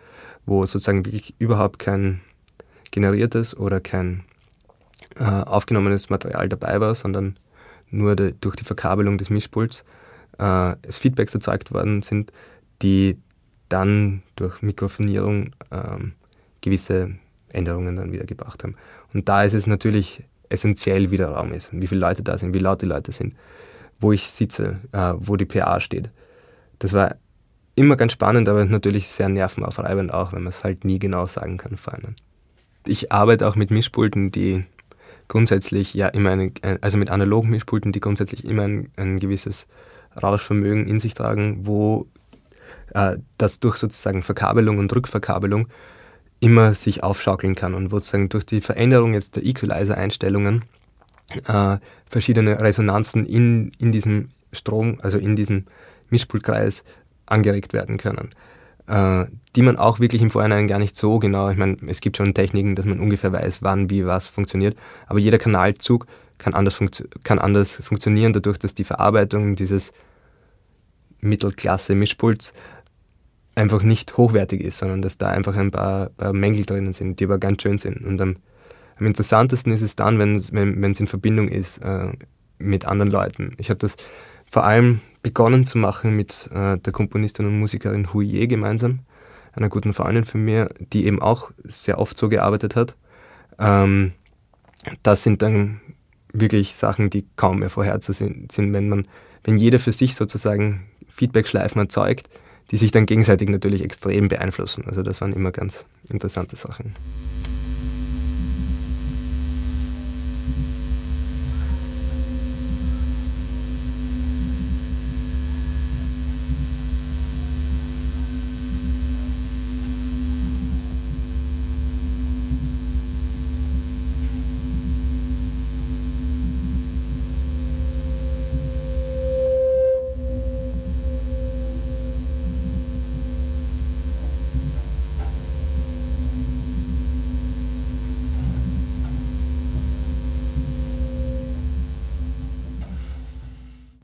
wo 0.46 0.64
sozusagen 0.66 1.04
wirklich 1.04 1.34
überhaupt 1.38 1.78
kein 1.78 2.20
generiertes 2.90 3.56
oder 3.56 3.80
kein 3.80 4.24
äh, 5.16 5.24
aufgenommenes 5.24 6.10
Material 6.10 6.48
dabei 6.48 6.80
war, 6.80 6.94
sondern 6.94 7.36
nur 7.90 8.16
de, 8.16 8.34
durch 8.40 8.56
die 8.56 8.64
Verkabelung 8.64 9.18
des 9.18 9.30
Mischpults 9.30 9.84
äh, 10.38 10.74
Feedbacks 10.88 11.34
erzeugt 11.34 11.72
worden 11.72 12.02
sind, 12.02 12.32
die 12.82 13.16
dann 13.68 14.22
durch 14.36 14.62
Mikrofonierung 14.62 15.52
ähm, 15.70 16.12
gewisse 16.60 17.12
Änderungen 17.52 17.96
dann 17.96 18.12
wieder 18.12 18.24
gebracht 18.24 18.62
haben. 18.62 18.76
Und 19.12 19.28
da 19.28 19.44
ist 19.44 19.54
es 19.54 19.66
natürlich 19.66 20.22
essentiell, 20.48 21.10
wie 21.10 21.16
der 21.16 21.28
Raum 21.28 21.52
ist 21.52 21.72
und 21.72 21.80
wie 21.80 21.86
viele 21.86 22.00
Leute 22.00 22.22
da 22.22 22.38
sind, 22.38 22.54
wie 22.54 22.58
laut 22.58 22.82
die 22.82 22.86
Leute 22.86 23.12
sind 23.12 23.34
wo 24.00 24.12
ich 24.12 24.30
sitze, 24.30 24.78
äh, 24.92 25.14
wo 25.18 25.36
die 25.36 25.44
PA 25.44 25.80
steht. 25.80 26.10
Das 26.78 26.92
war 26.92 27.16
immer 27.74 27.96
ganz 27.96 28.12
spannend, 28.12 28.48
aber 28.48 28.64
natürlich 28.64 29.08
sehr 29.08 29.28
nervenaufreibend 29.28 30.12
auch, 30.12 30.32
wenn 30.32 30.42
man 30.42 30.52
es 30.52 30.64
halt 30.64 30.84
nie 30.84 30.98
genau 30.98 31.26
sagen 31.26 31.56
kann 31.56 31.76
vorne. 31.76 32.14
Ich 32.86 33.12
arbeite 33.12 33.46
auch 33.46 33.56
mit 33.56 33.70
Mischpulten, 33.70 34.32
die 34.32 34.64
grundsätzlich 35.28 35.94
ja 35.94 36.08
immer 36.08 36.30
eine, 36.30 36.52
also 36.80 36.98
mit 36.98 37.10
analogen 37.10 37.50
Mischpulten, 37.50 37.92
die 37.92 38.00
grundsätzlich 38.00 38.44
immer 38.44 38.62
ein, 38.62 38.90
ein 38.96 39.18
gewisses 39.18 39.66
Rauschvermögen 40.20 40.88
in 40.88 40.98
sich 40.98 41.14
tragen, 41.14 41.66
wo 41.66 42.06
äh, 42.94 43.16
das 43.38 43.60
durch 43.60 43.76
sozusagen 43.76 44.22
Verkabelung 44.22 44.78
und 44.78 44.94
Rückverkabelung 44.94 45.68
immer 46.40 46.74
sich 46.74 47.02
aufschaukeln 47.02 47.54
kann 47.54 47.74
und 47.74 47.92
wo 47.92 47.96
sozusagen 47.96 48.28
durch 48.28 48.44
die 48.44 48.60
Veränderung 48.60 49.14
jetzt 49.14 49.36
der 49.36 49.44
Equalizer-Einstellungen 49.44 50.64
äh, 51.46 51.78
verschiedene 52.08 52.60
Resonanzen 52.60 53.24
in, 53.26 53.72
in 53.78 53.92
diesem 53.92 54.30
Strom, 54.52 54.98
also 55.02 55.18
in 55.18 55.36
diesem 55.36 55.66
Mischpultkreis 56.10 56.84
angeregt 57.26 57.72
werden 57.72 57.98
können, 57.98 58.30
äh, 58.88 59.26
die 59.54 59.62
man 59.62 59.76
auch 59.76 60.00
wirklich 60.00 60.22
im 60.22 60.30
Vorhinein 60.30 60.68
gar 60.68 60.78
nicht 60.78 60.96
so 60.96 61.18
genau, 61.18 61.50
ich 61.50 61.56
meine, 61.56 61.76
es 61.86 62.00
gibt 62.00 62.16
schon 62.16 62.34
Techniken, 62.34 62.74
dass 62.74 62.84
man 62.84 63.00
ungefähr 63.00 63.32
weiß, 63.32 63.62
wann, 63.62 63.90
wie, 63.90 64.06
was 64.06 64.26
funktioniert, 64.26 64.76
aber 65.06 65.18
jeder 65.18 65.38
Kanalzug 65.38 66.06
kann 66.38 66.54
anders, 66.54 66.74
funktio 66.74 67.06
kann 67.22 67.38
anders 67.38 67.76
funktionieren, 67.76 68.32
dadurch, 68.32 68.58
dass 68.58 68.74
die 68.74 68.84
Verarbeitung 68.84 69.56
dieses 69.56 69.92
Mittelklasse-Mischpults 71.20 72.52
einfach 73.54 73.82
nicht 73.82 74.16
hochwertig 74.16 74.60
ist, 74.62 74.78
sondern 74.78 75.02
dass 75.02 75.18
da 75.18 75.28
einfach 75.28 75.54
ein 75.54 75.70
paar, 75.70 76.08
paar 76.10 76.32
Mängel 76.32 76.64
drinnen 76.64 76.94
sind, 76.94 77.20
die 77.20 77.24
aber 77.24 77.38
ganz 77.38 77.62
schön 77.62 77.78
sind. 77.78 78.04
Und 78.04 78.20
am, 78.20 78.36
am 79.00 79.06
interessantesten 79.06 79.72
ist 79.72 79.82
es 79.82 79.96
dann, 79.96 80.18
wenn 80.18 80.40
wenn 80.52 80.92
es 80.92 81.00
in 81.00 81.06
Verbindung 81.06 81.48
ist 81.48 81.78
äh, 81.78 82.12
mit 82.58 82.84
anderen 82.84 83.10
Leuten. 83.10 83.54
Ich 83.58 83.70
habe 83.70 83.78
das 83.78 83.96
vor 84.46 84.64
allem 84.64 85.00
begonnen 85.22 85.64
zu 85.64 85.78
machen 85.78 86.16
mit 86.16 86.50
äh, 86.52 86.78
der 86.78 86.92
Komponistin 86.92 87.46
und 87.46 87.58
Musikerin 87.58 88.12
Huye 88.12 88.46
gemeinsam, 88.46 89.00
einer 89.52 89.68
guten 89.68 89.92
Freundin 89.92 90.24
von 90.24 90.44
mir, 90.44 90.68
die 90.92 91.06
eben 91.06 91.22
auch 91.22 91.50
sehr 91.64 91.98
oft 91.98 92.16
so 92.18 92.28
gearbeitet 92.28 92.76
hat. 92.76 92.94
Ähm, 93.58 94.12
das 95.02 95.22
sind 95.22 95.42
dann 95.42 95.80
wirklich 96.32 96.74
Sachen, 96.74 97.10
die 97.10 97.26
kaum 97.36 97.58
mehr 97.60 97.70
vorherzusehen 97.70 98.48
sind, 98.50 98.72
wenn 98.72 98.88
man, 98.88 99.08
wenn 99.44 99.56
jeder 99.56 99.78
für 99.78 99.92
sich 99.92 100.14
sozusagen 100.14 100.86
Feedback-Schleifen 101.08 101.80
erzeugt, 101.80 102.28
die 102.70 102.76
sich 102.76 102.92
dann 102.92 103.06
gegenseitig 103.06 103.48
natürlich 103.48 103.82
extrem 103.82 104.28
beeinflussen. 104.28 104.84
Also 104.86 105.02
das 105.02 105.20
waren 105.20 105.32
immer 105.32 105.50
ganz 105.50 105.84
interessante 106.08 106.56
Sachen. 106.56 106.94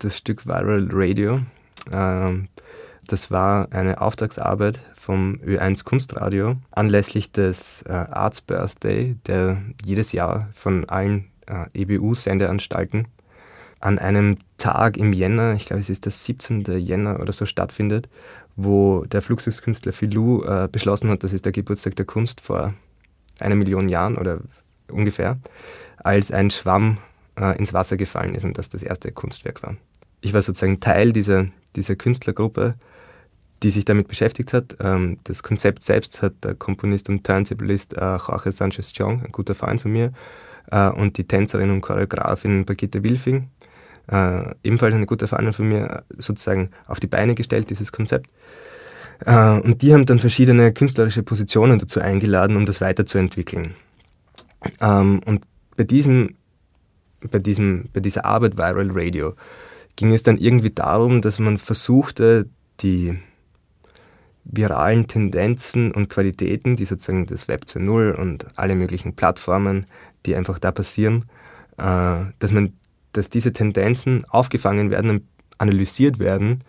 Das 0.07 0.17
Stück 0.17 0.47
Viral 0.47 0.89
Radio. 0.93 1.41
Ähm, 1.91 2.49
das 3.09 3.31
war 3.33 3.73
eine 3.73 4.01
Auftragsarbeit 4.01 4.79
vom 4.95 5.35
Ö1 5.45 5.85
Kunstradio 5.85 6.57
anlässlich 6.71 7.33
des 7.33 7.83
äh, 7.83 7.93
Arts 7.93 8.41
Birthday, 8.41 9.17
der 9.27 9.63
jedes 9.85 10.13
Jahr 10.13 10.49
von 10.55 10.89
allen 10.89 11.27
äh, 11.47 11.67
EBU-Sendeanstalten 11.75 13.09
an 13.81 13.99
einem 13.99 14.39
Tag 14.59 14.97
im 14.97 15.13
Jänner, 15.13 15.55
ich 15.55 15.67
glaube 15.67 15.81
es 15.81 15.91
ist 15.91 16.05
der 16.05 16.13
17. 16.13 16.63
Jänner 16.79 17.21
oder 17.21 17.33
so 17.33 17.45
stattfindet, 17.45 18.09
wo 18.55 19.05
der 19.07 19.23
Fluxuskünstler 19.23 19.93
Filou 19.93 20.45
äh, 20.45 20.69
beschlossen 20.71 21.11
hat, 21.11 21.25
das 21.25 21.33
ist 21.33 21.45
der 21.45 21.53
Geburtstag 21.53 21.97
der 21.97 22.07
Kunst 22.07 22.41
vor 22.41 22.75
einer 23.41 23.57
Million 23.57 23.89
Jahren 23.89 24.17
oder 24.17 24.39
ungefähr, 24.89 25.37
als 25.99 26.31
ein 26.31 26.51
Schwamm 26.51 26.99
ins 27.59 27.75
Wasser 27.75 27.99
gefallen 27.99 28.35
ist 28.35 28.47
und 28.47 28.57
das 28.57 28.71
das 28.71 28.83
erste 28.83 29.13
Kunstwerk 29.13 29.63
war 29.63 29.77
ich 30.27 30.33
war 30.33 30.43
sozusagen 30.43 30.81
Teil 30.81 31.13
dieser, 31.13 31.47
dieser 31.77 31.97
Künstlergruppe, 31.97 32.75
die 33.63 33.71
sich 33.71 33.85
damit 33.85 34.09
beschäftigt 34.09 34.53
hat. 34.53 34.77
Ähm, 34.81 35.19
das 35.25 35.43
Konzept 35.43 35.83
selbst 35.83 36.21
hat 36.21 36.33
der 36.43 36.55
Komponist 36.55 37.09
und 37.09 37.25
Turntablist 37.25 37.97
äh, 37.97 38.17
Jorge 38.17 38.53
Sanchez 38.53 38.93
Chong, 38.93 39.23
ein 39.25 39.33
guter 39.33 39.55
Freund 39.55 39.81
von 39.81 39.93
mir, 39.93 40.13
äh, 40.71 40.91
und 40.91 41.17
die 41.17 41.25
Tänzerin 41.25 41.71
und 41.71 41.81
Choreografin 41.81 42.65
Brigitte 42.67 43.03
Wilfing, 43.05 43.49
äh, 44.09 44.53
ebenfalls 44.63 44.95
eine 44.95 45.07
gute 45.07 45.29
Freundin 45.29 45.53
von 45.53 45.69
mir, 45.69 46.03
sozusagen 46.19 46.71
auf 46.87 47.01
die 47.01 47.07
Beine 47.07 47.35
gestellt, 47.35 47.71
dieses 47.71 47.93
Konzept. 47.93 48.29
Und 49.25 49.81
die 49.81 49.95
haben 49.95 50.05
dann 50.05 50.19
verschiedene 50.19 50.75
künstlerische 50.75 51.23
Positionen 51.23 51.79
dazu 51.79 52.01
eingeladen, 52.01 52.55
um 52.55 52.67
das 52.67 52.83
weiterzuentwickeln. 52.83 53.75
Ähm, 54.79 55.23
und 55.25 55.45
bei 55.75 55.85
diesem, 55.85 56.35
bei 57.31 57.39
diesem, 57.39 57.89
bei 57.95 58.01
dieser 58.01 58.27
Arbeit 58.27 58.59
Viral 58.59 58.91
Radio 58.93 59.35
ging 59.97 60.13
es 60.13 60.23
dann 60.23 60.37
irgendwie 60.37 60.71
darum, 60.71 61.23
dass 61.23 61.39
man 61.39 61.59
versuchte, 61.59 62.49
die 62.81 63.19
viralen 64.45 65.09
Tendenzen 65.09 65.91
und 65.91 66.09
Qualitäten, 66.09 66.77
die 66.77 66.85
sozusagen 66.85 67.27
das 67.27 67.49
Web 67.49 67.65
2.0 67.67 68.13
und 68.13 68.47
alle 68.57 68.77
möglichen 68.77 69.17
Plattformen, 69.17 69.87
die 70.25 70.37
einfach 70.37 70.59
da 70.59 70.71
passieren, 70.71 71.25
äh, 71.79 72.25
dass 72.39 72.53
man, 72.53 72.75
dass 73.13 73.29
diese 73.29 73.53
Tendenzen 73.53 74.25
aufgefangen 74.29 74.91
werden 74.91 75.11
und 75.11 75.23
analysiert 75.59 76.19
werden, 76.19 76.63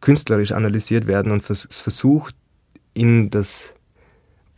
künstlerisch 0.00 0.52
analysiert 0.52 1.06
werden 1.06 1.32
und 1.32 1.42
vers 1.42 1.68
versucht 1.70 2.34
in 2.94 3.30
das 3.30 3.70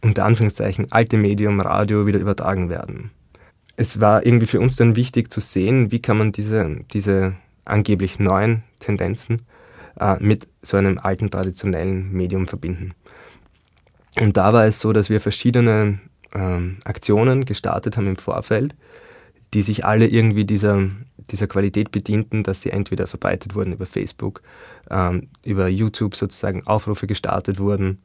unter 0.03 0.25
Anführungszeichen 0.25 0.93
alte 0.93 1.17
Medium 1.17 1.61
Radio 1.61 2.07
wieder 2.07 2.21
übertragen 2.21 2.69
werden. 2.69 3.11
Es 3.77 4.01
war 4.01 4.25
irgendwie 4.25 4.47
für 4.47 4.61
uns 4.61 4.77
dann 4.77 4.95
wichtig 4.95 5.33
zu 5.33 5.41
sehen, 5.41 5.91
wie 5.91 6.01
kann 6.01 6.19
man 6.19 6.33
diese, 6.33 6.81
diese 6.93 7.35
angeblich 7.67 8.19
neuen 8.19 8.63
Tendenzen 8.81 9.43
äh, 9.99 10.17
mit 10.21 10.47
so 10.63 10.77
einem 10.77 10.99
alten 10.99 11.31
traditionellen 11.31 12.13
Medium 12.13 12.47
verbinden. 12.47 12.93
Und 14.19 14.37
da 14.37 14.53
war 14.53 14.65
es 14.65 14.81
so, 14.81 14.93
dass 14.93 15.11
wir 15.11 15.21
verschiedene 15.21 15.99
ähm, 16.35 16.79
Aktionen 16.85 17.45
gestartet 17.45 17.97
haben 17.97 18.07
im 18.07 18.17
Vorfeld, 18.17 18.75
die 19.55 19.63
sich 19.63 19.85
alle 19.85 20.07
irgendwie 20.07 20.45
dieser, 20.45 20.89
dieser 21.31 21.47
Qualität 21.47 21.91
bedienten, 21.91 22.43
dass 22.43 22.63
sie 22.63 22.71
entweder 22.71 23.07
verbreitet 23.07 23.55
wurden 23.55 23.73
über 23.73 23.87
Facebook, 23.87 24.43
ähm, 24.91 25.29
über 25.45 25.69
YouTube 25.69 26.15
sozusagen 26.15 26.67
Aufrufe 26.67 27.07
gestartet 27.07 27.59
wurden, 27.59 27.99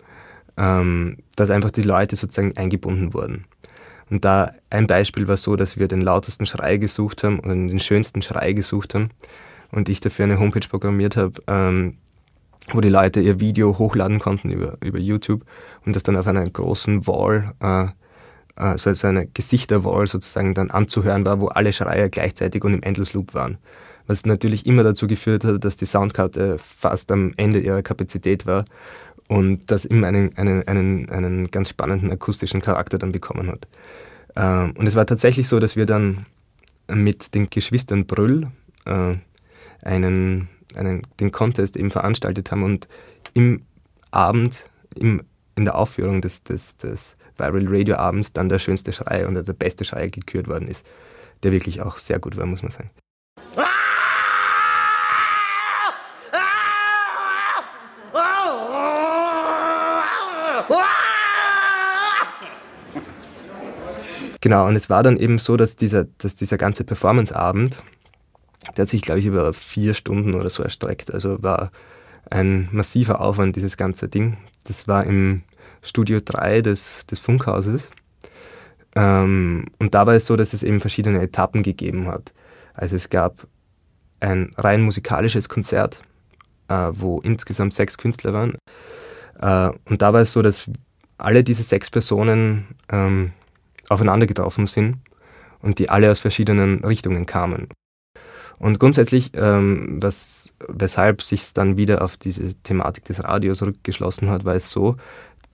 ähm, 0.58 1.18
dass 1.36 1.50
einfach 1.50 1.72
die 1.72 1.84
Leute 1.84 2.16
sozusagen 2.16 2.58
eingebunden 2.58 3.14
wurden. 3.14 3.46
Und 4.10 4.26
da 4.26 4.52
ein 4.70 4.88
Beispiel 4.88 5.30
war 5.30 5.38
so, 5.38 5.56
dass 5.56 5.78
wir 5.78 5.88
den 5.88 6.02
lautesten 6.02 6.46
Schrei 6.46 6.76
gesucht 6.76 7.24
haben 7.24 7.40
oder 7.40 7.54
den 7.54 7.80
schönsten 7.80 8.22
Schrei 8.22 8.52
gesucht 8.52 8.94
haben 8.94 9.10
und 9.72 9.90
ich 9.90 10.00
dafür 10.00 10.26
eine 10.26 10.40
Homepage 10.40 10.68
programmiert 10.68 11.16
habe, 11.16 11.42
ähm, 11.48 11.98
wo 12.72 12.82
die 12.82 12.90
Leute 12.90 13.20
ihr 13.20 13.40
Video 13.40 13.78
hochladen 13.78 14.20
konnten 14.20 14.52
über, 14.52 14.78
über 14.84 15.00
YouTube 15.00 15.44
und 15.86 15.96
das 15.96 16.04
dann 16.04 16.16
auf 16.16 16.28
einer 16.28 16.48
großen 16.48 17.08
Wall, 17.08 17.54
äh, 17.60 17.88
äh, 18.56 18.78
so 18.78 19.08
eine 19.08 19.28
Gesichterwall 19.28 20.08
sozusagen 20.08 20.54
dann 20.54 20.70
anzuhören 20.70 21.26
war, 21.26 21.42
wo 21.42 21.48
alle 21.48 21.74
Schreier 21.74 22.10
gleichzeitig 22.10 22.64
und 22.64 22.74
im 22.74 22.84
Endless 22.84 23.14
Loop 23.14 23.34
waren. 23.34 23.58
Was 24.08 24.26
natürlich 24.26 24.66
immer 24.66 24.84
dazu 24.84 25.08
geführt 25.08 25.44
hat, 25.44 25.64
dass 25.64 25.78
die 25.78 25.86
Soundkarte 25.86 26.58
fast 26.58 27.12
am 27.12 27.34
Ende 27.38 27.60
ihrer 27.60 27.82
Kapazität 27.82 28.46
war 28.46 28.66
und 29.28 29.72
das 29.72 29.86
immer 29.86 30.08
einen, 30.08 30.38
einen, 30.38 30.68
einen, 30.68 31.10
einen 31.10 31.52
ganz 31.52 31.70
spannenden 31.70 32.12
akustischen 32.12 32.62
Charakter 32.62 32.98
dann 32.98 33.12
bekommen 33.12 33.48
hat. 33.48 33.68
Ähm, 34.36 34.74
und 34.78 34.88
es 34.88 34.96
war 34.96 35.06
tatsächlich 35.06 35.48
so, 35.48 35.60
dass 35.60 35.76
wir 35.76 35.86
dann 35.86 36.26
mit 36.88 37.34
den 37.34 37.50
Geschwistern 37.50 38.06
Brüll, 38.06 38.48
äh, 38.86 39.16
einen, 39.82 40.50
einen, 40.76 41.02
den 41.20 41.32
Contest 41.32 41.78
eben 41.78 41.92
veranstaltet 41.92 42.52
haben 42.52 42.64
und 42.64 42.88
im 43.34 43.64
Abend, 44.12 44.66
im, 44.96 45.24
in 45.56 45.66
der 45.66 45.76
Aufführung 45.76 46.22
des, 46.22 46.44
des, 46.44 46.78
des 46.78 47.16
Viral 47.38 47.66
Radio 47.68 47.96
Abends 47.96 48.34
dann 48.34 48.50
der 48.50 48.60
schönste 48.60 48.94
Schrei 48.94 49.28
oder 49.28 49.44
der 49.44 49.54
beste 49.54 49.86
Schrei 49.86 50.10
gekürt 50.10 50.48
worden 50.48 50.68
ist, 50.68 50.86
der 51.44 51.52
wirklich 51.52 51.82
auch 51.82 51.98
sehr 51.98 52.20
gut 52.20 52.38
war, 52.38 52.46
muss 52.46 52.62
man 52.62 52.72
sagen. 52.72 52.92
Genau, 64.44 64.68
und 64.68 64.76
es 64.76 64.90
war 64.90 65.04
dann 65.04 65.18
eben 65.18 65.38
so, 65.38 65.56
dass 65.56 65.76
dieser, 65.76 66.06
dass 66.18 66.36
dieser 66.36 66.58
ganze 66.58 66.84
Performance-Abend 66.84 67.82
der 68.76 68.84
hat 68.84 68.90
sich, 68.90 69.02
glaube 69.02 69.20
ich, 69.20 69.26
über 69.26 69.54
vier 69.54 69.94
Stunden 69.94 70.34
oder 70.34 70.50
so 70.50 70.64
erstreckt. 70.64 71.14
Also 71.14 71.42
war 71.44 71.72
ein 72.30 72.70
massiver 72.72 73.22
Aufwand, 73.22 73.56
dieses 73.56 73.78
ganze 73.78 74.08
Ding. 74.08 74.38
Das 74.64 74.88
war 74.88 75.06
im 75.06 75.44
Studio 75.82 76.20
3 76.24 76.62
des, 76.62 77.06
des 77.08 77.20
Funkhauses. 77.20 77.90
Ähm, 78.96 79.66
und 79.80 79.94
da 79.94 80.06
war 80.06 80.16
es 80.16 80.26
so, 80.26 80.36
dass 80.36 80.54
es 80.54 80.64
eben 80.64 80.80
verschiedene 80.80 81.22
Etappen 81.22 81.64
gegeben 81.64 82.08
hat. 82.08 82.34
Also 82.74 82.96
es 82.96 83.10
gab 83.10 83.48
ein 84.20 84.52
rein 84.58 84.82
musikalisches 84.82 85.50
Konzert, 85.50 86.02
äh, 86.68 86.92
wo 86.94 87.20
insgesamt 87.20 87.74
sechs 87.74 87.98
Künstler 87.98 88.34
waren. 88.34 88.58
Äh, 89.40 89.76
und 89.90 90.02
da 90.02 90.14
war 90.14 90.22
es 90.22 90.32
so, 90.32 90.42
dass 90.42 90.70
alle 91.18 91.44
diese 91.44 91.64
sechs 91.64 91.90
Personen 91.90 92.68
ähm, 92.90 93.32
aufeinander 93.90 94.28
getroffen 94.28 94.68
sind 94.68 94.98
und 95.62 95.80
die 95.80 95.90
alle 95.90 96.10
aus 96.10 96.20
verschiedenen 96.20 96.84
Richtungen 96.84 97.26
kamen. 97.26 97.68
Und 98.62 98.78
grundsätzlich, 98.78 99.32
ähm, 99.34 99.98
was, 100.04 100.54
weshalb 100.68 101.24
sich 101.24 101.52
dann 101.54 101.78
wieder 101.78 102.04
auf 102.04 102.16
diese 102.16 102.54
Thematik 102.62 103.06
des 103.06 103.24
Radios 103.24 103.64
rückgeschlossen 103.64 104.30
hat, 104.30 104.46
war 104.46 104.54
es 104.54 104.70
so, 104.70 104.98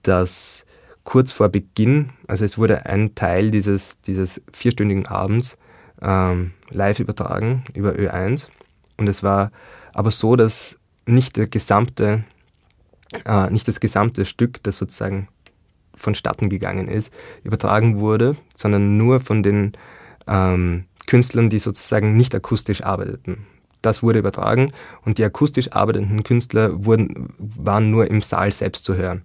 dass 0.02 0.66
kurz 1.04 1.32
vor 1.32 1.48
Beginn, 1.48 2.10
also 2.26 2.44
es 2.44 2.58
wurde 2.58 2.84
ein 2.84 3.14
Teil 3.14 3.50
dieses, 3.50 4.02
dieses 4.02 4.42
vierstündigen 4.52 5.06
Abends 5.06 5.56
ähm, 6.02 6.52
live 6.68 7.00
übertragen 7.00 7.64
über 7.72 7.92
Ö1 7.92 8.48
und 8.98 9.08
es 9.08 9.22
war 9.22 9.52
aber 9.94 10.10
so, 10.10 10.36
dass 10.36 10.78
nicht 11.06 11.36
der 11.36 11.46
gesamte, 11.46 12.24
äh, 13.24 13.48
nicht 13.48 13.66
das 13.68 13.80
gesamte 13.80 14.26
Stück, 14.26 14.62
das 14.64 14.76
sozusagen 14.76 15.28
vonstatten 15.94 16.50
gegangen 16.50 16.88
ist, 16.88 17.10
übertragen 17.42 18.00
wurde, 18.00 18.36
sondern 18.54 18.98
nur 18.98 19.20
von 19.20 19.42
den 19.42 19.72
ähm, 20.26 20.84
Künstlern, 21.08 21.50
die 21.50 21.58
sozusagen 21.58 22.16
nicht 22.16 22.34
akustisch 22.34 22.84
arbeiteten. 22.84 23.46
Das 23.82 24.02
wurde 24.02 24.20
übertragen 24.20 24.72
und 25.04 25.18
die 25.18 25.24
akustisch 25.24 25.72
arbeitenden 25.72 26.22
Künstler 26.22 26.84
wurden, 26.84 27.32
waren 27.38 27.90
nur 27.90 28.08
im 28.08 28.20
Saal 28.20 28.52
selbst 28.52 28.84
zu 28.84 28.94
hören. 28.94 29.22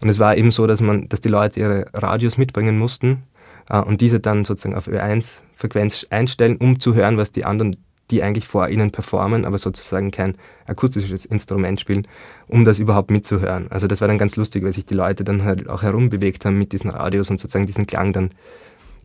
Und 0.00 0.08
es 0.08 0.18
war 0.18 0.36
eben 0.36 0.50
so, 0.50 0.66
dass 0.66 0.80
man, 0.80 1.08
dass 1.08 1.20
die 1.20 1.28
Leute 1.28 1.60
ihre 1.60 1.86
Radios 1.92 2.38
mitbringen 2.38 2.78
mussten 2.78 3.24
äh, 3.68 3.80
und 3.80 4.00
diese 4.00 4.20
dann 4.20 4.44
sozusagen 4.44 4.76
auf 4.76 4.86
Ö1-Frequenz 4.86 6.06
einstellen, 6.10 6.56
um 6.56 6.78
zu 6.78 6.94
hören, 6.94 7.16
was 7.16 7.32
die 7.32 7.44
anderen, 7.44 7.76
die 8.10 8.22
eigentlich 8.22 8.46
vor 8.46 8.68
ihnen 8.68 8.90
performen, 8.90 9.44
aber 9.44 9.58
sozusagen 9.58 10.10
kein 10.10 10.36
akustisches 10.66 11.24
Instrument 11.24 11.80
spielen, 11.80 12.06
um 12.46 12.64
das 12.64 12.78
überhaupt 12.78 13.10
mitzuhören. 13.10 13.66
Also 13.70 13.86
das 13.86 14.00
war 14.00 14.08
dann 14.08 14.18
ganz 14.18 14.36
lustig, 14.36 14.62
weil 14.62 14.72
sich 14.72 14.86
die 14.86 14.94
Leute 14.94 15.24
dann 15.24 15.44
halt 15.44 15.68
auch 15.68 15.82
herumbewegt 15.82 16.44
haben 16.44 16.58
mit 16.58 16.72
diesen 16.72 16.90
Radios 16.90 17.28
und 17.30 17.40
sozusagen 17.40 17.66
diesen 17.66 17.86
Klang 17.86 18.12
dann 18.12 18.30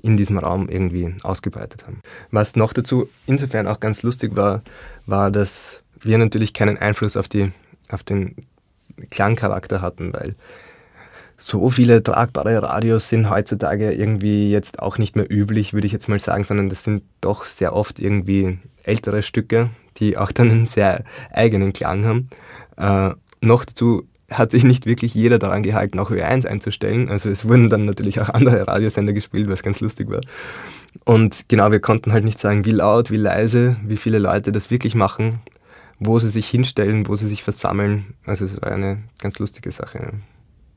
in 0.04 0.18
diesem 0.18 0.38
Raum 0.38 0.70
irgendwie 0.70 1.16
ausgebreitet 1.24 1.88
haben. 1.88 2.02
Was 2.30 2.56
noch 2.56 2.74
dazu 2.74 3.10
insofern 3.26 3.68
auch 3.68 3.80
ganz 3.80 4.04
lustig 4.04 4.36
war, 4.36 4.62
war, 5.08 5.32
dass 5.32 5.82
wir 6.02 6.18
natürlich 6.18 6.54
keinen 6.54 6.78
Einfluss 6.78 7.18
auf, 7.18 7.28
die, 7.28 7.52
auf 7.90 8.04
den 8.04 8.36
Klangcharakter 9.10 9.82
hatten, 9.82 10.14
weil 10.14 10.36
so 11.38 11.70
viele 11.70 12.04
tragbare 12.04 12.62
Radios 12.62 13.10
sind 13.10 13.30
heutzutage 13.30 13.92
irgendwie 13.92 14.52
jetzt 14.52 14.80
auch 14.80 14.98
nicht 14.98 15.16
mehr 15.16 15.32
üblich, 15.32 15.74
würde 15.74 15.88
ich 15.88 15.94
jetzt 15.94 16.10
mal 16.10 16.20
sagen, 16.20 16.44
sondern 16.44 16.70
das 16.70 16.84
sind 16.84 17.04
doch 17.22 17.46
sehr 17.46 17.74
oft 17.74 17.98
irgendwie 17.98 18.60
ältere 18.84 19.24
Stücke, 19.24 19.70
die 19.98 20.18
auch 20.18 20.32
dann 20.32 20.52
einen 20.52 20.66
sehr 20.66 21.04
eigenen 21.32 21.74
Klang 21.74 22.06
haben. 22.06 22.30
Äh, 22.78 23.16
noch 23.42 23.66
dazu 23.66 24.08
hat 24.38 24.52
sich 24.52 24.64
nicht 24.64 24.86
wirklich 24.86 25.14
jeder 25.14 25.40
daran 25.40 25.64
gehalten, 25.64 26.00
auch 26.00 26.12
Ö1 26.12 26.46
einzustellen. 26.46 27.10
Also 27.10 27.30
es 27.30 27.48
wurden 27.48 27.70
dann 27.70 27.86
natürlich 27.86 28.20
auch 28.20 28.30
andere 28.30 28.68
Radiosender 28.68 29.14
gespielt, 29.14 29.50
was 29.50 29.64
ganz 29.64 29.80
lustig 29.82 30.10
war. 30.10 30.22
Und 31.06 31.46
genau, 31.48 31.72
wir 31.72 31.80
konnten 31.80 32.14
halt 32.14 32.24
nicht 32.24 32.40
sagen, 32.40 32.66
wie 32.66 32.72
laut, 32.72 33.12
wie 33.12 33.18
leise, 33.18 33.78
wie 33.86 33.98
viele 33.98 34.20
Leute 34.20 34.52
das 34.52 34.70
wirklich 34.70 34.96
machen, 34.96 35.40
wo 36.00 36.20
sie 36.20 36.30
sich 36.30 36.48
hinstellen, 36.50 37.08
wo 37.08 37.16
sie 37.16 37.28
sich 37.28 37.44
versammeln. 37.44 38.14
Also 38.26 38.46
es 38.46 38.62
war 38.62 38.72
eine 38.72 39.04
ganz 39.20 39.40
lustige 39.40 39.72
Sache. 39.72 40.14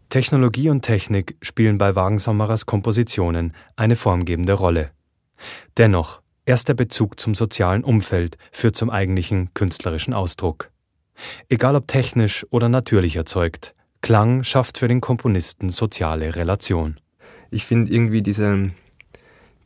Technologie 0.08 0.70
und 0.70 0.82
Technik 0.82 1.36
spielen 1.42 1.78
bei 1.78 1.94
Wagensommerers 1.96 2.66
Kompositionen 2.66 3.52
eine 3.74 3.96
formgebende 3.96 4.52
Rolle. 4.52 4.90
Dennoch, 5.76 6.22
erst 6.44 6.68
der 6.68 6.74
Bezug 6.74 7.18
zum 7.20 7.34
sozialen 7.34 7.84
Umfeld 7.84 8.38
führt 8.52 8.76
zum 8.76 8.88
eigentlichen 8.88 9.52
künstlerischen 9.52 10.14
Ausdruck. 10.14 10.70
Egal 11.48 11.76
ob 11.76 11.88
technisch 11.88 12.46
oder 12.50 12.68
natürlich 12.68 13.16
erzeugt, 13.16 13.74
Klang 14.02 14.44
schafft 14.44 14.78
für 14.78 14.88
den 14.88 15.00
Komponisten 15.00 15.70
soziale 15.70 16.36
Relation. 16.36 16.96
Ich 17.50 17.64
finde 17.64 17.92
irgendwie 17.92 18.22
diese, 18.22 18.70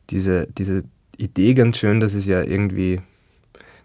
diese, 0.09 0.47
diese 0.47 0.83
Idee 1.17 1.53
ganz 1.53 1.77
schön, 1.77 1.99
dass 1.99 2.13
es 2.13 2.25
ja 2.25 2.41
irgendwie 2.41 3.01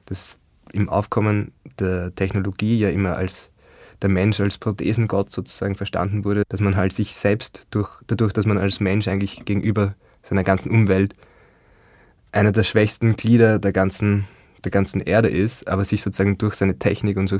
das 0.06 0.38
im 0.72 0.88
Aufkommen 0.88 1.52
der 1.78 2.14
Technologie 2.14 2.78
ja 2.78 2.90
immer 2.90 3.16
als 3.16 3.50
der 4.02 4.10
Mensch 4.10 4.40
als 4.40 4.58
Prothesengott 4.58 5.32
sozusagen 5.32 5.74
verstanden 5.74 6.24
wurde, 6.24 6.42
dass 6.48 6.60
man 6.60 6.76
halt 6.76 6.92
sich 6.92 7.14
selbst 7.14 7.66
durch, 7.70 7.90
dadurch, 8.06 8.32
dass 8.32 8.46
man 8.46 8.58
als 8.58 8.80
Mensch 8.80 9.08
eigentlich 9.08 9.44
gegenüber 9.44 9.94
seiner 10.22 10.44
ganzen 10.44 10.70
Umwelt 10.70 11.14
einer 12.32 12.52
der 12.52 12.64
schwächsten 12.64 13.16
Glieder 13.16 13.58
der 13.58 13.72
ganzen 13.72 14.26
der 14.64 14.70
ganzen 14.70 15.00
Erde 15.00 15.28
ist, 15.28 15.68
aber 15.68 15.84
sich 15.84 16.02
sozusagen 16.02 16.38
durch 16.38 16.54
seine 16.54 16.78
Technik 16.78 17.16
und 17.16 17.30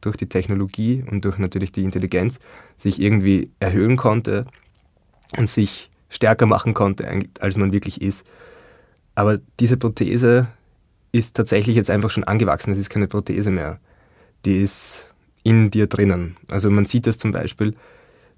durch 0.00 0.16
die 0.16 0.28
Technologie 0.28 1.04
und 1.10 1.24
durch 1.24 1.38
natürlich 1.38 1.72
die 1.72 1.84
Intelligenz 1.84 2.38
sich 2.76 3.00
irgendwie 3.00 3.50
erhöhen 3.60 3.96
konnte 3.96 4.46
und 5.36 5.48
sich 5.48 5.90
stärker 6.08 6.46
machen 6.46 6.74
konnte, 6.74 7.08
als 7.40 7.56
man 7.56 7.72
wirklich 7.72 8.00
ist. 8.02 8.26
Aber 9.14 9.38
diese 9.58 9.76
Prothese 9.76 10.48
ist 11.12 11.34
tatsächlich 11.34 11.76
jetzt 11.76 11.90
einfach 11.90 12.10
schon 12.10 12.24
angewachsen. 12.24 12.72
Es 12.72 12.78
ist 12.78 12.90
keine 12.90 13.08
Prothese 13.08 13.50
mehr. 13.50 13.80
Die 14.44 14.62
ist 14.62 15.14
in 15.42 15.70
dir 15.70 15.86
drinnen. 15.86 16.36
Also 16.48 16.70
man 16.70 16.84
sieht 16.84 17.06
das 17.06 17.18
zum 17.18 17.32
Beispiel, 17.32 17.74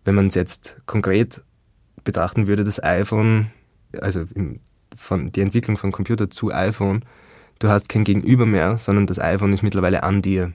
wenn 0.05 0.15
man 0.15 0.29
es 0.29 0.35
jetzt 0.35 0.77
konkret 0.87 1.43
betrachten 2.05 2.47
würde, 2.47 2.65
das 2.65 2.83
iPhone, 2.83 3.51
also 4.01 4.25
von, 4.95 5.33
die 5.33 5.41
Entwicklung 5.41 5.77
von 5.77 5.93
Computer 5.93 6.31
zu 6.31 6.53
iPhone, 6.53 7.05
du 7.59 7.69
hast 7.69 7.89
kein 7.89 8.05
Gegenüber 8.05 8.47
mehr, 8.47 8.79
sondern 8.79 9.07
das 9.07 9.19
iPhone 9.19 9.53
ist 9.53 9.63
mittlerweile 9.63 10.03
an 10.03 10.23
dir. 10.23 10.53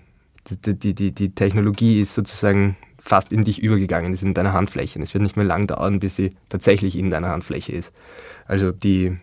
Die, 0.49 0.77
die, 0.77 0.93
die, 0.93 1.11
die 1.11 1.33
Technologie 1.33 2.01
ist 2.01 2.15
sozusagen 2.15 2.75
fast 2.99 3.31
in 3.31 3.43
dich 3.43 3.61
übergegangen, 3.61 4.13
ist 4.13 4.23
in 4.23 4.33
deiner 4.33 4.53
Handfläche. 4.53 5.01
Es 5.01 5.13
wird 5.13 5.23
nicht 5.23 5.35
mehr 5.37 5.45
lang 5.45 5.67
dauern, 5.67 5.99
bis 5.99 6.15
sie 6.15 6.31
tatsächlich 6.49 6.97
in 6.97 7.11
deiner 7.11 7.29
Handfläche 7.29 7.73
ist. 7.73 7.91
Also 8.45 8.71
die 8.71 9.17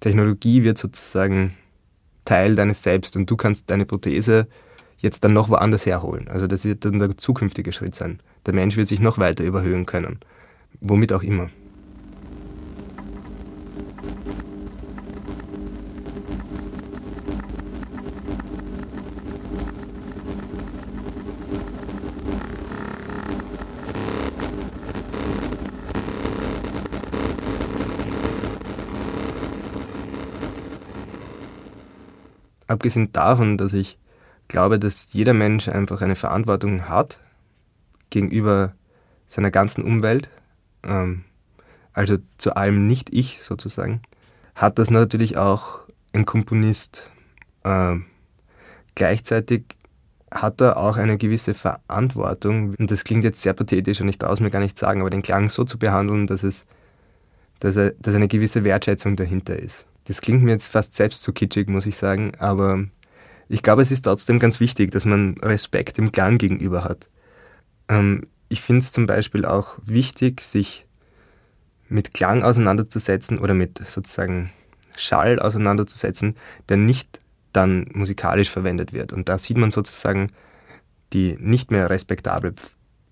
Technologie 0.00 0.62
wird 0.62 0.78
sozusagen 0.78 1.54
Teil 2.24 2.54
deines 2.54 2.82
Selbst 2.82 3.16
und 3.16 3.28
du 3.28 3.36
kannst 3.36 3.70
deine 3.70 3.86
Prothese 3.86 4.46
jetzt 4.98 5.24
dann 5.24 5.32
noch 5.32 5.48
woanders 5.48 5.86
herholen. 5.86 6.28
Also 6.28 6.46
das 6.46 6.64
wird 6.64 6.84
dann 6.84 6.98
der 6.98 7.16
zukünftige 7.16 7.72
Schritt 7.72 7.94
sein. 7.94 8.20
Der 8.46 8.54
Mensch 8.54 8.76
wird 8.76 8.88
sich 8.88 9.00
noch 9.00 9.18
weiter 9.18 9.44
überhöhen 9.44 9.86
können. 9.86 10.20
Womit 10.80 11.12
auch 11.12 11.22
immer. 11.22 11.50
Abgesehen 32.70 33.12
davon, 33.12 33.58
dass 33.58 33.72
ich 33.72 33.98
glaube, 34.48 34.78
dass 34.78 35.08
jeder 35.12 35.34
Mensch 35.34 35.68
einfach 35.68 36.00
eine 36.00 36.16
Verantwortung 36.16 36.88
hat 36.88 37.18
gegenüber 38.10 38.74
seiner 39.28 39.50
ganzen 39.50 39.84
Umwelt, 39.84 40.28
ähm, 40.82 41.24
also 41.92 42.18
zu 42.38 42.56
allem 42.56 42.86
nicht 42.86 43.12
ich 43.12 43.42
sozusagen, 43.42 44.00
hat 44.54 44.78
das 44.78 44.90
natürlich 44.90 45.36
auch 45.36 45.80
ein 46.12 46.24
Komponist. 46.24 47.04
Ähm, 47.64 48.06
gleichzeitig 48.94 49.64
hat 50.30 50.60
er 50.60 50.76
auch 50.76 50.96
eine 50.96 51.18
gewisse 51.18 51.54
Verantwortung, 51.54 52.74
und 52.76 52.90
das 52.90 53.04
klingt 53.04 53.24
jetzt 53.24 53.42
sehr 53.42 53.52
pathetisch 53.52 54.00
und 54.00 54.08
ich 54.08 54.18
traue 54.18 54.32
es 54.32 54.40
mir 54.40 54.50
gar 54.50 54.60
nicht 54.60 54.78
sagen, 54.78 55.00
aber 55.00 55.10
den 55.10 55.22
Klang 55.22 55.50
so 55.50 55.64
zu 55.64 55.78
behandeln, 55.78 56.26
dass 56.26 56.42
es 56.42 56.64
dass, 57.60 57.76
er, 57.76 57.90
dass 57.98 58.14
eine 58.14 58.26
gewisse 58.26 58.64
Wertschätzung 58.64 59.16
dahinter 59.16 59.56
ist. 59.56 59.84
Das 60.10 60.20
klingt 60.20 60.42
mir 60.42 60.50
jetzt 60.50 60.66
fast 60.66 60.94
selbst 60.94 61.22
zu 61.22 61.32
kitschig, 61.32 61.68
muss 61.68 61.86
ich 61.86 61.96
sagen, 61.96 62.32
aber 62.40 62.84
ich 63.48 63.62
glaube, 63.62 63.82
es 63.82 63.92
ist 63.92 64.02
trotzdem 64.02 64.40
ganz 64.40 64.58
wichtig, 64.58 64.90
dass 64.90 65.04
man 65.04 65.36
Respekt 65.38 65.98
dem 65.98 66.10
Klang 66.10 66.36
gegenüber 66.36 66.82
hat. 66.82 67.08
Ähm, 67.88 68.26
ich 68.48 68.60
finde 68.60 68.80
es 68.80 68.90
zum 68.90 69.06
Beispiel 69.06 69.44
auch 69.44 69.78
wichtig, 69.84 70.40
sich 70.40 70.84
mit 71.88 72.12
Klang 72.12 72.42
auseinanderzusetzen 72.42 73.38
oder 73.38 73.54
mit 73.54 73.78
sozusagen 73.86 74.50
Schall 74.96 75.38
auseinanderzusetzen, 75.38 76.36
der 76.68 76.78
nicht 76.78 77.20
dann 77.52 77.86
musikalisch 77.92 78.50
verwendet 78.50 78.92
wird. 78.92 79.12
Und 79.12 79.28
da 79.28 79.38
sieht 79.38 79.58
man 79.58 79.70
sozusagen 79.70 80.32
die 81.12 81.36
nicht 81.38 81.70
mehr 81.70 81.88
respektable 81.88 82.54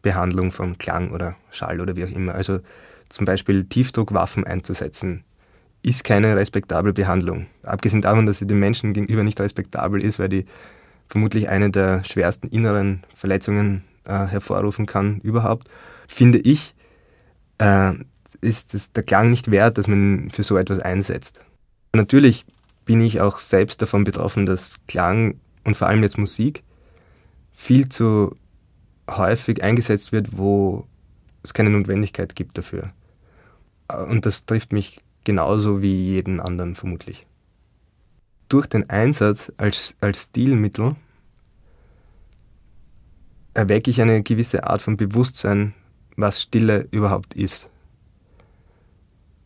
Behandlung 0.02 0.50
von 0.50 0.78
Klang 0.78 1.12
oder 1.12 1.36
Schall 1.52 1.80
oder 1.80 1.94
wie 1.94 2.06
auch 2.06 2.10
immer. 2.10 2.34
Also 2.34 2.58
zum 3.08 3.24
Beispiel 3.24 3.66
Tiefdruckwaffen 3.66 4.42
einzusetzen, 4.42 5.22
ist 5.88 6.04
keine 6.04 6.36
respektable 6.36 6.92
Behandlung. 6.92 7.46
Abgesehen 7.62 8.02
davon, 8.02 8.26
dass 8.26 8.38
sie 8.38 8.46
dem 8.46 8.60
Menschen 8.60 8.92
gegenüber 8.92 9.22
nicht 9.22 9.40
respektabel 9.40 10.02
ist, 10.04 10.18
weil 10.18 10.28
die 10.28 10.44
vermutlich 11.08 11.48
eine 11.48 11.70
der 11.70 12.04
schwersten 12.04 12.48
inneren 12.48 13.04
Verletzungen 13.14 13.84
äh, 14.04 14.26
hervorrufen 14.26 14.84
kann 14.84 15.20
überhaupt, 15.20 15.68
finde 16.06 16.38
ich, 16.38 16.74
äh, 17.56 17.94
ist 18.42 18.74
das, 18.74 18.92
der 18.92 19.02
Klang 19.02 19.30
nicht 19.30 19.50
wert, 19.50 19.78
dass 19.78 19.86
man 19.86 20.28
für 20.30 20.42
so 20.42 20.58
etwas 20.58 20.80
einsetzt. 20.80 21.40
Natürlich 21.94 22.44
bin 22.84 23.00
ich 23.00 23.22
auch 23.22 23.38
selbst 23.38 23.80
davon 23.80 24.04
betroffen, 24.04 24.44
dass 24.44 24.76
Klang 24.86 25.40
und 25.64 25.76
vor 25.76 25.88
allem 25.88 26.02
jetzt 26.02 26.18
Musik 26.18 26.62
viel 27.52 27.88
zu 27.88 28.36
häufig 29.10 29.62
eingesetzt 29.62 30.12
wird, 30.12 30.36
wo 30.36 30.86
es 31.42 31.54
keine 31.54 31.70
Notwendigkeit 31.70 32.36
gibt 32.36 32.58
dafür. 32.58 32.92
Und 34.08 34.26
das 34.26 34.44
trifft 34.44 34.72
mich 34.72 35.00
genauso 35.28 35.82
wie 35.82 35.92
jeden 35.92 36.40
anderen 36.40 36.74
vermutlich. 36.74 37.26
Durch 38.48 38.66
den 38.66 38.88
Einsatz 38.88 39.52
als, 39.58 39.94
als 40.00 40.22
Stilmittel 40.22 40.96
erwecke 43.52 43.90
ich 43.90 44.00
eine 44.00 44.22
gewisse 44.22 44.64
Art 44.64 44.80
von 44.80 44.96
Bewusstsein, 44.96 45.74
was 46.16 46.40
Stille 46.40 46.88
überhaupt 46.92 47.34
ist. 47.34 47.68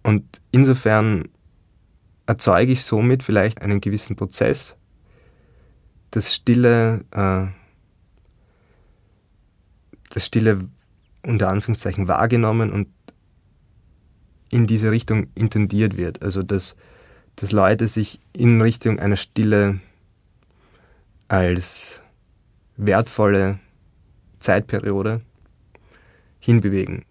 Und 0.05 0.41
insofern 0.53 1.29
erzeuge 2.27 2.71
ich 2.71 2.85
somit 2.85 3.25
vielleicht 3.25 3.61
einen 3.61 3.81
gewissen 3.81 4.15
Prozess, 4.15 4.77
das 6.13 6.33
Stille, 6.33 7.01
äh, 7.11 7.47
das 10.11 10.27
Stille 10.27 10.61
unter 11.27 11.49
Anführungszeichen 11.49 12.07
wahrgenommen 12.07 12.71
und 12.71 12.87
in 14.53 14.67
diese 14.67 14.91
Richtung 14.93 15.27
intendiert 15.35 15.97
wird. 15.97 16.23
Also 16.23 16.43
dass, 16.45 16.77
dass 17.37 17.51
Leute 17.51 17.89
sich 17.89 18.21
in 18.33 18.61
Richtung 18.61 19.01
einer 19.01 19.17
Stille 19.17 19.81
als 21.27 22.03
wertvolle 22.77 23.59
Zeitperiode 24.41 25.23
hinbewegen. 26.39 27.05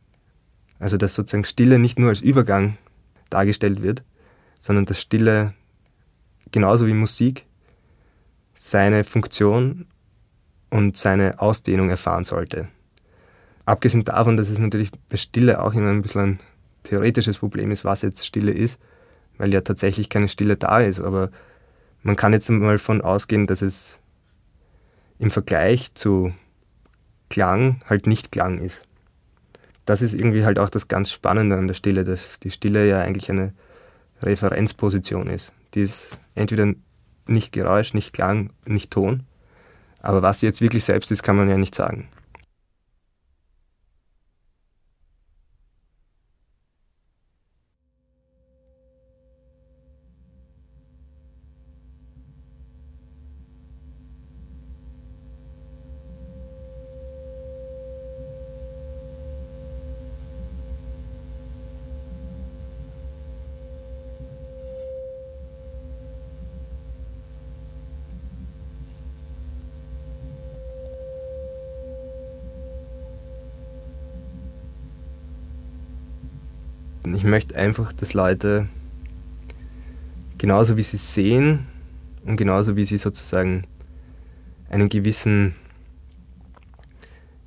Also 0.79 0.97
dass 0.97 1.15
sozusagen 1.15 1.43
Stille 1.43 1.79
nicht 1.79 1.97
nur 1.97 2.09
als 2.09 2.21
Übergang 2.21 2.77
dargestellt 3.29 3.81
wird, 3.81 4.03
sondern 4.59 4.85
dass 4.85 5.01
Stille 5.01 5.55
genauso 6.51 6.85
wie 6.85 6.93
Musik 6.93 7.45
seine 8.53 9.03
Funktion 9.03 9.87
und 10.69 10.95
seine 10.95 11.39
Ausdehnung 11.39 11.89
erfahren 11.89 12.23
sollte. 12.23 12.67
Abgesehen 13.65 14.05
davon, 14.05 14.37
dass 14.37 14.49
es 14.49 14.59
natürlich 14.59 14.91
bei 15.09 15.17
Stille 15.17 15.63
auch 15.63 15.73
immer 15.73 15.89
ein 15.89 16.03
bisschen 16.03 16.21
ein 16.21 16.39
theoretisches 16.83 17.39
Problem 17.39 17.71
ist, 17.71 17.85
was 17.85 18.01
jetzt 18.01 18.25
Stille 18.25 18.51
ist, 18.51 18.79
weil 19.37 19.53
ja 19.53 19.61
tatsächlich 19.61 20.09
keine 20.09 20.27
Stille 20.27 20.57
da 20.57 20.79
ist. 20.79 20.99
Aber 20.99 21.29
man 22.03 22.15
kann 22.15 22.33
jetzt 22.33 22.49
mal 22.49 22.73
davon 22.73 23.01
ausgehen, 23.01 23.47
dass 23.47 23.61
es 23.61 23.99
im 25.19 25.31
Vergleich 25.31 25.93
zu 25.93 26.33
Klang 27.29 27.79
halt 27.87 28.07
nicht 28.07 28.31
Klang 28.31 28.59
ist. 28.59 28.83
Das 29.85 30.01
ist 30.01 30.13
irgendwie 30.13 30.45
halt 30.45 30.59
auch 30.59 30.69
das 30.69 30.87
ganz 30.87 31.11
Spannende 31.11 31.57
an 31.57 31.67
der 31.67 31.75
Stille, 31.75 32.03
dass 32.03 32.39
die 32.39 32.51
Stille 32.51 32.87
ja 32.87 33.01
eigentlich 33.01 33.29
eine 33.29 33.53
Referenzposition 34.21 35.27
ist. 35.27 35.51
Die 35.73 35.81
ist 35.81 36.17
entweder 36.35 36.73
nicht 37.27 37.51
Geräusch, 37.51 37.93
nicht 37.93 38.13
Klang, 38.13 38.51
nicht 38.65 38.91
Ton. 38.91 39.23
Aber 40.01 40.21
was 40.21 40.39
sie 40.39 40.47
jetzt 40.47 40.61
wirklich 40.61 40.83
selbst 40.83 41.11
ist, 41.11 41.23
kann 41.23 41.35
man 41.35 41.49
ja 41.49 41.57
nicht 41.57 41.75
sagen. 41.75 42.09
Möchte 77.31 77.55
einfach, 77.55 77.93
dass 77.93 78.13
Leute 78.13 78.67
genauso 80.37 80.75
wie 80.75 80.83
sie 80.83 80.97
sehen 80.97 81.65
und 82.25 82.35
genauso 82.35 82.75
wie 82.75 82.85
sie 82.85 82.97
sozusagen 82.97 83.63
einen 84.69 84.89
gewissen 84.89 85.55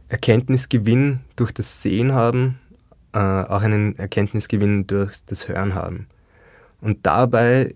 Erkenntnisgewinn 0.09 1.21
durch 1.37 1.53
das 1.53 1.83
Sehen 1.83 2.15
haben, 2.15 2.59
äh, 3.13 3.19
auch 3.19 3.61
einen 3.61 3.97
Erkenntnisgewinn 3.97 4.87
durch 4.87 5.19
das 5.27 5.49
Hören 5.49 5.75
haben. 5.75 6.07
Und 6.81 7.05
dabei 7.05 7.75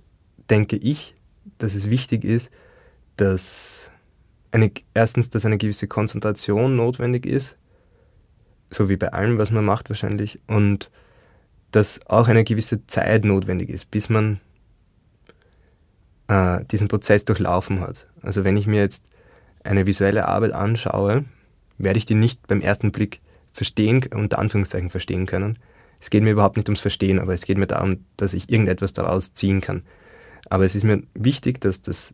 denke 0.48 0.76
ich, 0.76 1.14
dass 1.58 1.74
es 1.74 1.90
wichtig 1.90 2.24
ist, 2.24 2.50
dass 3.16 3.90
eine, 4.50 4.70
erstens, 4.94 5.28
dass 5.28 5.44
eine 5.44 5.58
gewisse 5.58 5.88
Konzentration 5.88 6.74
notwendig 6.74 7.26
ist, 7.26 7.56
so 8.70 8.88
wie 8.88 8.96
bei 8.96 9.12
allem, 9.12 9.36
was 9.36 9.50
man 9.50 9.64
macht 9.64 9.90
wahrscheinlich, 9.90 10.40
und 10.46 10.90
dass 11.70 12.00
auch 12.06 12.28
eine 12.28 12.44
gewisse 12.44 12.86
Zeit 12.86 13.24
notwendig 13.24 13.68
ist, 13.68 13.90
bis 13.90 14.08
man 14.08 14.40
äh, 16.28 16.64
diesen 16.66 16.88
Prozess 16.88 17.24
durchlaufen 17.24 17.80
hat. 17.80 18.06
Also 18.22 18.44
wenn 18.44 18.56
ich 18.56 18.66
mir 18.66 18.80
jetzt 18.80 19.02
eine 19.64 19.86
visuelle 19.86 20.26
Arbeit 20.26 20.52
anschaue, 20.52 21.24
werde 21.76 21.98
ich 21.98 22.06
die 22.06 22.14
nicht 22.14 22.46
beim 22.46 22.60
ersten 22.60 22.92
Blick 22.92 23.20
verstehen, 23.52 24.04
unter 24.14 24.38
Anführungszeichen 24.38 24.90
verstehen 24.90 25.26
können. 25.26 25.58
Es 26.00 26.10
geht 26.10 26.22
mir 26.22 26.30
überhaupt 26.30 26.56
nicht 26.56 26.68
ums 26.68 26.80
Verstehen, 26.80 27.18
aber 27.18 27.34
es 27.34 27.44
geht 27.44 27.58
mir 27.58 27.66
darum, 27.66 28.04
dass 28.16 28.32
ich 28.32 28.50
irgendetwas 28.50 28.92
daraus 28.92 29.34
ziehen 29.34 29.60
kann. 29.60 29.82
Aber 30.48 30.64
es 30.64 30.74
ist 30.74 30.84
mir 30.84 31.02
wichtig, 31.14 31.60
dass 31.60 31.82
das, 31.82 32.12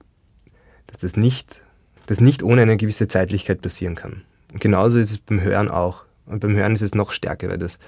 dass 0.86 0.98
das 0.98 1.16
nicht, 1.16 1.60
das 2.06 2.20
nicht 2.20 2.42
ohne 2.42 2.62
eine 2.62 2.76
gewisse 2.76 3.08
Zeitlichkeit 3.08 3.60
passieren 3.60 3.94
kann. 3.94 4.22
Und 4.52 4.60
genauso 4.60 4.98
ist 4.98 5.10
es 5.10 5.18
beim 5.18 5.40
Hören 5.40 5.68
auch. 5.68 6.04
Und 6.26 6.40
beim 6.40 6.56
Hören 6.56 6.74
ist 6.74 6.82
es 6.82 6.94
noch 6.94 7.12
stärker, 7.12 7.48
weil 7.48 7.58
das 7.58 7.78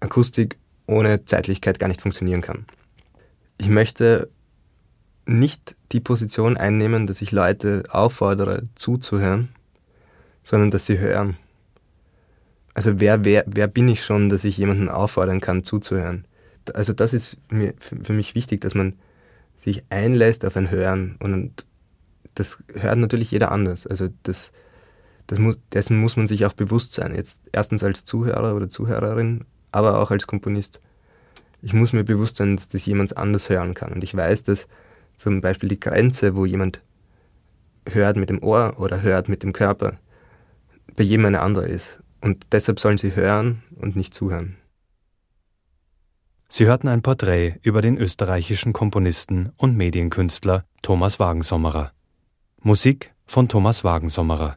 Akustik 0.00 0.58
ohne 0.88 1.24
Zeitlichkeit 1.24 1.78
gar 1.78 1.88
nicht 1.88 2.02
funktionieren 2.02 2.40
kann. 2.40 2.64
Ich 3.58 3.68
möchte 3.68 4.28
nicht 5.26 5.76
die 5.92 6.00
Position 6.00 6.56
einnehmen, 6.56 7.06
dass 7.06 7.22
ich 7.22 7.30
Leute 7.30 7.84
auffordere, 7.90 8.62
zuzuhören, 8.74 9.50
sondern 10.42 10.70
dass 10.70 10.86
sie 10.86 10.98
hören. 10.98 11.36
Also 12.72 13.00
wer, 13.00 13.24
wer, 13.24 13.44
wer 13.46 13.68
bin 13.68 13.88
ich 13.88 14.04
schon, 14.04 14.28
dass 14.28 14.44
ich 14.44 14.56
jemanden 14.56 14.88
auffordern 14.88 15.40
kann, 15.40 15.64
zuzuhören? 15.64 16.26
Also 16.74 16.92
das 16.92 17.12
ist 17.12 17.36
mir, 17.50 17.74
für 17.78 18.12
mich 18.12 18.34
wichtig, 18.34 18.60
dass 18.60 18.74
man 18.74 18.94
sich 19.58 19.84
einlässt 19.90 20.44
auf 20.44 20.56
ein 20.56 20.70
Hören 20.70 21.16
und 21.18 21.66
das 22.34 22.58
hört 22.72 22.98
natürlich 22.98 23.30
jeder 23.30 23.50
anders. 23.52 23.86
Also 23.86 24.08
das, 24.22 24.52
das 25.26 25.38
muss, 25.38 25.58
dessen 25.72 25.98
muss 25.98 26.16
man 26.16 26.28
sich 26.28 26.46
auch 26.46 26.52
bewusst 26.52 26.92
sein. 26.92 27.14
Jetzt 27.14 27.40
erstens 27.52 27.82
als 27.82 28.04
Zuhörer 28.04 28.54
oder 28.54 28.68
Zuhörerin 28.68 29.44
aber 29.72 29.98
auch 30.00 30.10
als 30.10 30.26
Komponist. 30.26 30.80
Ich 31.62 31.72
muss 31.72 31.92
mir 31.92 32.04
bewusst 32.04 32.36
sein, 32.36 32.56
dass 32.56 32.68
das 32.68 32.86
jemand 32.86 33.16
anders 33.16 33.48
hören 33.48 33.74
kann. 33.74 33.92
Und 33.92 34.04
ich 34.04 34.14
weiß, 34.16 34.44
dass 34.44 34.68
zum 35.16 35.40
Beispiel 35.40 35.68
die 35.68 35.80
Grenze, 35.80 36.36
wo 36.36 36.46
jemand 36.46 36.80
hört 37.86 38.16
mit 38.16 38.30
dem 38.30 38.42
Ohr 38.42 38.74
oder 38.78 39.02
hört 39.02 39.28
mit 39.28 39.42
dem 39.42 39.52
Körper, 39.52 39.98
bei 40.96 41.04
jedem 41.04 41.26
eine 41.26 41.40
andere 41.40 41.66
ist. 41.66 42.00
Und 42.20 42.46
deshalb 42.52 42.80
sollen 42.80 42.98
sie 42.98 43.14
hören 43.14 43.62
und 43.76 43.96
nicht 43.96 44.14
zuhören. 44.14 44.56
Sie 46.48 46.66
hörten 46.66 46.88
ein 46.88 47.02
Porträt 47.02 47.56
über 47.62 47.82
den 47.82 47.98
österreichischen 47.98 48.72
Komponisten 48.72 49.52
und 49.56 49.76
Medienkünstler 49.76 50.64
Thomas 50.82 51.20
Wagensommerer. 51.20 51.92
Musik 52.62 53.12
von 53.26 53.48
Thomas 53.48 53.84
Wagensommerer. 53.84 54.56